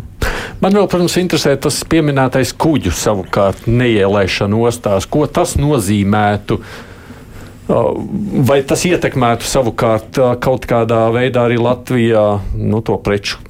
[0.63, 5.07] Man vēl, protams, interesē tas pieminētais kuģu savukārt neielaišana ostās.
[5.11, 6.59] Ko tas nozīmētu?
[8.47, 12.23] Vai tas ietekmētu savukārt kaut kādā veidā arī Latvijā
[12.55, 13.41] nu, to preču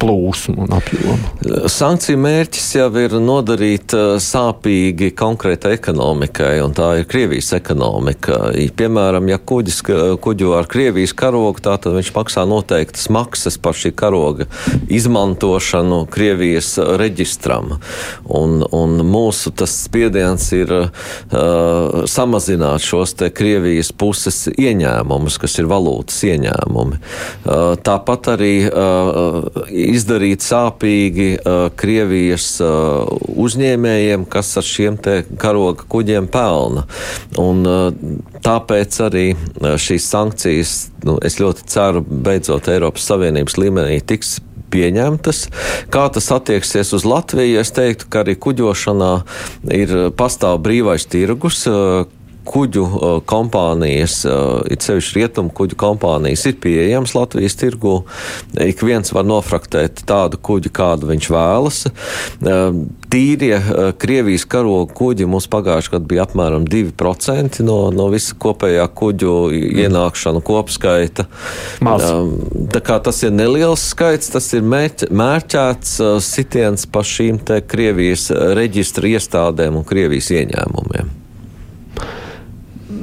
[0.00, 1.68] plūsmu un apjomu.
[1.70, 8.40] Sankciju mērķis jau ir nodarīt uh, sāpīgi konkrētai ekonomikai, un tā ir Krievijas ekonomika.
[8.76, 9.80] Piemēram, ja kuģis
[10.24, 14.48] kuģo ar Krievijas karogu, tad viņš maksā noteiktas maksas par šī karoga
[14.92, 17.76] izmantošanu Krievijas reģistram.
[18.24, 26.98] Un, un mūsu spiediens ir uh, samazināt šos Krievijas puses ieņēmumus, kas ir valūtas ieņēmumi.
[27.44, 29.44] Uh, tāpat arī uh,
[29.92, 33.04] izdarīt sāpīgi uh, Krievijas uh,
[33.44, 34.98] uzņēmējiem, kas ar šiem
[35.40, 36.86] karoga kuģiem pelna.
[37.40, 37.90] Un, uh,
[38.44, 40.74] tāpēc arī uh, šīs sankcijas,
[41.06, 44.38] nu, es ļoti ceru, beidzot Eiropas Savienības līmenī tiks
[44.74, 45.46] pieņemtas.
[45.94, 47.60] Kā tas attieksies uz Latviju?
[47.62, 49.14] Es teiktu, ka arī kuģošanā
[49.74, 52.04] ir pastāv brīvais tirgus, uh,
[52.46, 52.84] kuģu
[53.28, 54.20] kompānijas,
[54.70, 58.02] it sevišķi rietumu kuģu kompānijas, ir pieejams Latvijas tirgu.
[58.60, 61.80] Ik viens var nofraktēt tādu kuģi, kādu viņš vēlas.
[63.14, 63.58] Tīrie
[64.00, 69.34] Krievijas karoga kuģi mums pagājušajā gadā bija apmēram 2% no, no visa kopējā kuģu
[69.84, 71.28] ienākšanu kopskaita.
[71.84, 72.06] Maz.
[72.74, 79.14] Tā kā tas ir neliels skaits, tas ir mērķēts sitiens pa šīm te Krievijas reģistra
[79.14, 81.23] iestādēm un Krievijas ieņēmumiem.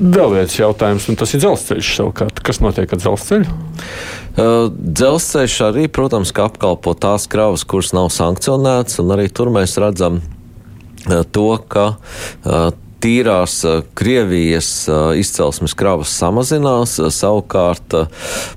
[0.02, 2.39] Vēl viens jautājums, un tas ir dzelzceļš savukārt.
[2.41, 3.58] Kas notiek ar dzelzceļu?
[4.97, 10.24] Dzelzceļš arī, protams, apkalpo tās kravas, kuras nav sankcionētas, un arī tur mēs redzam
[11.06, 11.86] to, ka
[13.02, 13.60] tīrās
[13.97, 14.72] Krievijas
[15.18, 17.95] izcelsmes kravas samazinās, savukārt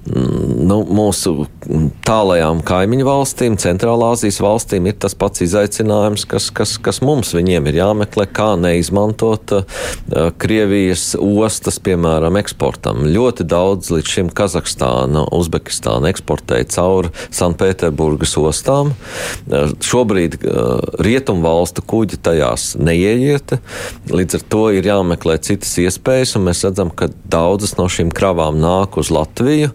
[0.08, 1.46] nu, mūsu
[2.04, 7.70] tālajām kaimiņu valstīm, Centrālā Azijas valstīm ir tas pats izaicinājums, kas, kas, kas mums viņiem
[7.70, 9.54] ir jāmeklē, kā neizmantot
[10.42, 13.06] Krievijas ostas, piemēram, eksportam.
[13.08, 18.92] Ļoti daudz līdz šim Kazahstāna, Uzbekistāna eksportēja cauri Sanktpēterburgas ostām.
[19.84, 20.36] Šobrīd
[21.04, 23.62] rietumvalstu kuģi tajās neieieta.
[24.10, 28.08] Līdz Līdz ar to ir jāmeklē citas iespējas, un mēs redzam, ka daudzas no šīm
[28.10, 29.68] kravām nāk uz Latviju,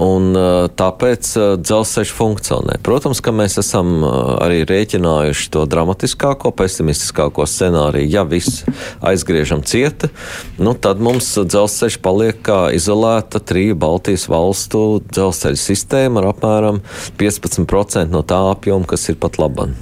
[0.00, 0.30] un
[0.78, 2.78] tāpēc dzelzceļš funkcionē.
[2.86, 8.08] Protams, ka mēs esam arī rēķinājuši to dramatiskāko, pesimistiskāko scenāriju.
[8.10, 8.64] Ja viss
[9.04, 10.10] aizgriežam cieta,
[10.58, 16.82] nu, tad mums dzelzceļš paliek kā izolēta triju Baltijas valstu dzelzceļa sistēma ar apmēram
[17.20, 19.76] 15% no tā apjoma, kas ir pat labāk.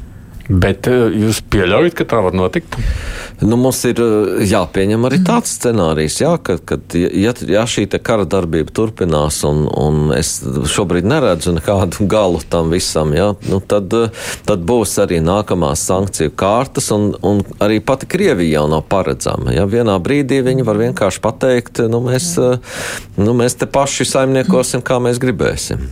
[0.48, 2.78] Bet jūs pieļaujat, ka tā var notikt?
[3.40, 8.26] Nu, mums ir eh, jāpieņem arī tāds scenārijs, jā, ka, kad, ja, ja šī kara
[8.26, 14.10] darbība turpinās, un, un es šobrīd neredzu nekādu galu tam visam, jā, nu, tad, eh,
[14.48, 19.54] tad būs arī nākamās sankciju kārtas, un, un arī pati Krievija jau nav paredzama.
[19.54, 19.68] Ja?
[19.70, 22.34] Vienā brīdī viņi var vienkārši pateikt, nu, mēs,
[23.20, 25.86] nu, mēs te paši saimniekosim, kā mēs gribēsim.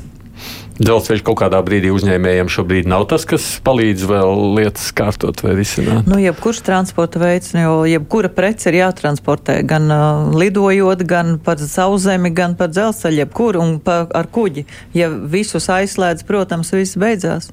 [0.76, 6.04] Dzelzceļš kaut kādā brīdī uzņēmējiem šobrīd nav tas, kas palīdz vēl lietas kārtot vai risināt.
[6.10, 12.34] Nu, jebkurš transporta veids, jo jebkura prece ir jātransportē gan uh, lidojot, gan pa sauszemi,
[12.36, 14.66] gan pa dzelzceļu, jebkuru un pa, ar kuģi.
[14.96, 17.48] Ja visus aizslēdz, protams, viss beidzās.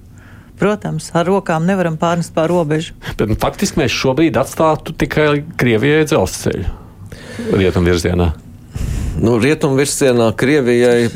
[0.60, 2.94] Protams, ar rokām nevaram pārnest pār robežu.
[3.16, 6.82] Bet, nu, faktiski mēs šobrīd atstātu tikai Krievijai dzelzceļu
[7.56, 8.34] rietumvirzienā
[9.24, 11.10] nu, rietumu virzienā Krievijai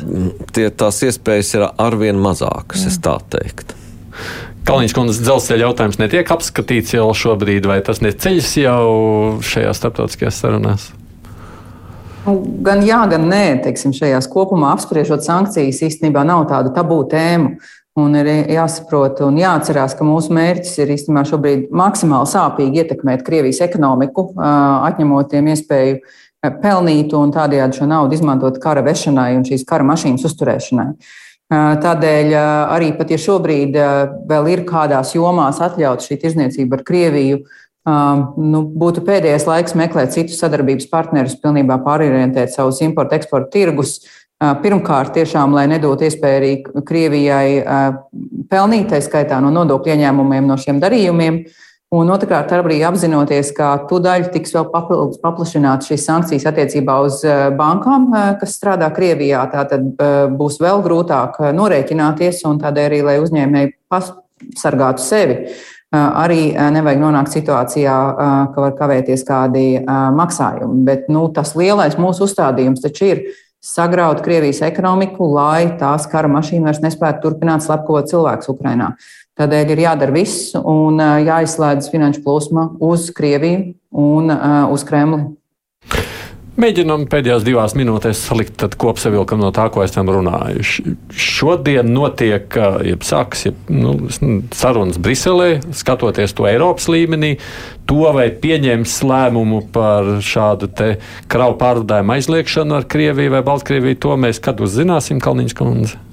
[0.56, 2.92] tie, tās iespējas ir arvien mazākas, Jā.
[2.92, 3.76] es tā teiktu.
[4.68, 8.88] Kalniņš kundzes dzelzceļa jautājums netiek apskatīts jau šobrīd, vai tas neceļas jau
[9.40, 10.90] šajās starptautiskajās sarunās?
[12.26, 12.34] Nu,
[12.64, 13.44] gan jā, gan nē.
[13.64, 17.56] Teiksim, šajās kopumā apspriežot sankcijas īstenībā nav tādu tabū tēmu.
[17.98, 23.58] Un ir jāsaprot un jāatcerās, ka mūsu mērķis ir īstenībā šobrīd maksimāli sāpīgi ietekmēt Krievijas
[23.64, 25.96] ekonomiku, atņemot tiem iespēju
[26.62, 30.90] pelnīt un tādējādi šo naudu izmantot kara vešanai un šīs kara mašīnas uzturēšanai.
[31.48, 33.78] Tādēļ arī pat ja šobrīd
[34.28, 37.40] vēl ir kādās jomās atļauts šī tirzniecība ar Krieviju,
[37.88, 43.96] nu, būtu pēdējais laiks meklēt citus sadarbības partnerus, pilnībā pārorientēt savus importu, eksporta tirgus,
[44.38, 46.50] Pirmkārt, tiešām, lai nedotu iespēju arī
[46.86, 47.56] Krievijai
[48.46, 51.40] pelnīt, tā skaitā no nodokļu ieņēmumiem no šiem darījumiem.
[51.88, 54.66] Un otrkārt, arī apzinoties, ka tūdaļ tiks vēl
[55.22, 57.22] paplašināts šīs sankcijas attiecībā uz
[57.56, 59.86] bankām, kas strādā Krievijā, tā tad
[60.36, 65.40] būs vēl grūtāk norēķināties un tādēļ arī, lai uzņēmēji pasargātu sevi.
[65.96, 67.96] Arī nevajag nonākt situācijā,
[68.52, 70.82] ka var kavēties kādi maksājumi.
[70.84, 73.22] Bet nu, tas lielais mūsu uzstādījums taču ir
[73.64, 78.92] sagraut Krievijas ekonomiku, lai tās kara mašīna vairs nespētu turpināt slepkavot cilvēkus Ukrainā.
[79.38, 84.32] Tādēļ ir jādara viss un jāizslēdz finanšu plūsma uz Krieviju un
[84.74, 85.28] uz Kremli.
[86.58, 90.82] Mēģinām pēdējās divās minūtēs salikt kopsavilkumu no tā, ko esam runājuši.
[91.14, 92.50] Šodien notiek
[92.82, 93.92] jeb sāks, jeb, nu,
[94.58, 97.36] sarunas Briselē, skatoties to Eiropas līmenī.
[97.86, 100.72] To vai pieņems lēmumu par šādu
[101.30, 106.07] kravu pārvadājumu aizliekšanu ar Krieviju vai Baltkrieviju, to mēs kad uzzināsim, Kalniņš kundze.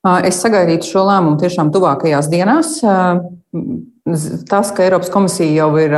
[0.00, 2.78] Es sagaidītu šo lēmumu tiešām tuvākajās dienās.
[4.48, 5.92] Tas, ka Eiropas komisija jau ir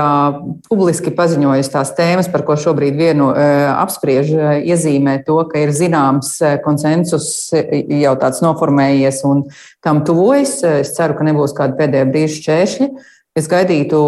[0.66, 4.32] publiski paziņojusi tās tēmas, par ko šobrīd vienu apspriež,
[4.66, 6.34] iezīmē to, ka ir zināms
[6.66, 9.46] konsensus jau tāds noformējies un
[9.84, 10.58] tam tuvojas.
[10.82, 12.92] Es ceru, ka nebūs kāda pēdējā brīža šķēršļi.
[13.38, 13.98] Es gaidītu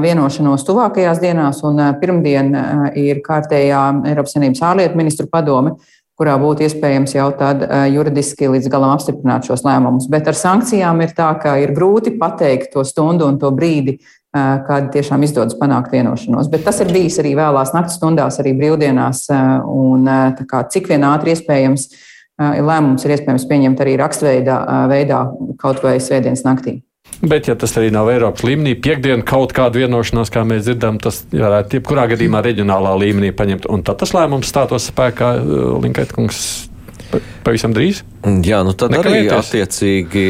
[0.00, 2.54] vienošanos tuvākajās dienās, un pirmdien
[2.96, 3.82] ir kārtējā
[4.14, 5.74] Eiropas Savienības ārlietu ministru padome
[6.20, 10.08] kurā būtu iespējams jau tad juridiski līdz galam apstiprināt šos lēmumus.
[10.12, 13.96] Bet ar sankcijām ir tā, ka ir grūti pateikt to stundu un to brīdi,
[14.30, 16.50] kad tiešām izdodas panākt vienošanos.
[16.52, 19.24] Bet tas ir bijis arī vēlās naktas stundās, arī brīvdienās,
[19.64, 20.06] un
[20.44, 21.88] kā, cik vien ātri iespējams
[22.38, 24.60] lēmums ir iespējams pieņemt arī rakstveidā
[24.92, 25.24] veidā
[25.60, 26.78] kaut vai svētdienas naktī.
[27.20, 31.20] Bet, ja tas arī nav Eiropas līmenī, piekdiena kaut kāda vienošanās, kā mēs dzirdam, tas
[31.28, 33.68] varētu jebkurā gadījumā reģionālā līmenī paņemt.
[33.68, 35.34] Un tad tas lēmums stātos spēkā
[35.84, 36.40] Linkaitkungs
[37.44, 38.02] pavisam drīz.
[38.46, 39.28] Jā, nu tad Nekavēties.
[39.28, 40.24] arī attiecīgi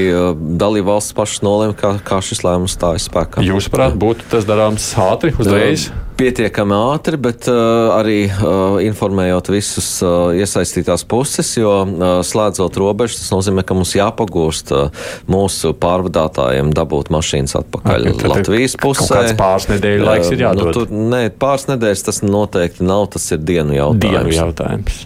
[0.60, 3.44] dalībvalsts pašas nolēma, kā, kā šis lēmums stājas spēkā.
[3.46, 5.90] Jūsuprāt, būtu tas darāms ātri, uzreiz?
[6.20, 13.22] Pietiekami ātri, bet uh, arī uh, informējot visus uh, iesaistītās puses, jo uh, slēdzot robežas,
[13.22, 19.08] tas nozīmē, ka mums jāpagūst uh, mūsu pārvadātājiem dabūt mašīnas atpakaļ okay, Latvijas pusē.
[19.14, 20.68] Kāds pāris nedēļu laiks ir jādod?
[20.68, 24.04] Nu, tur, nē, pāris nedēļas tas noteikti nav, tas ir dienu jautājums.
[24.04, 25.00] Dienu jautājums.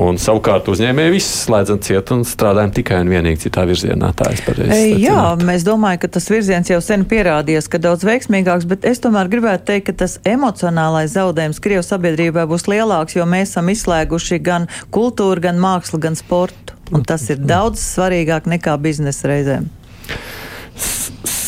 [0.00, 4.08] Un savukārt uzņēmēji viss slēdzam ciet un strādājam tikai un vienīgi citā virzienā.
[4.16, 4.78] Tā es pareizi.
[5.02, 9.28] Jā, mēs domājam, ka tas virziens jau sen pierādījies, ka daudz veiksmīgāks, bet es tomēr
[9.32, 14.68] gribētu teikt, ka tas emocionālais zaudējums Krievijas sabiedrībā būs lielāks, jo mēs esam izslēguši gan
[14.96, 16.78] kultūru, gan mākslu, gan sportu.
[16.92, 19.68] Un tas ir daudz svarīgāk nekā biznesa reizēm.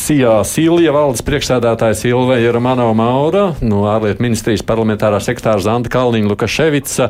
[0.05, 7.07] Sijā Silja valdes priekšsēdētāja Silveja Romanova Maura, no ārlietu ministrijas parlamentārā sektāra Zanta Kalniņa Lukaševica.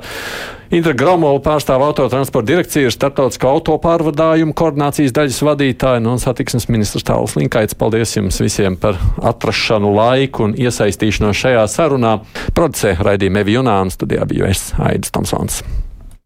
[0.74, 7.38] Indra Gramola pārstāv autotransporta direkciju, ir starptautiskā autopārvadājumu koordinācijas daļas vadītāja un satiksmes ministrs Tāls
[7.38, 7.78] Linkaits.
[7.78, 12.18] Paldies jums visiem par atrašanu laiku un iesaistīšanos šajā sarunā.
[12.58, 15.62] Producē raidījuma Evi Junāna studijā biju es Aidis Tomsons.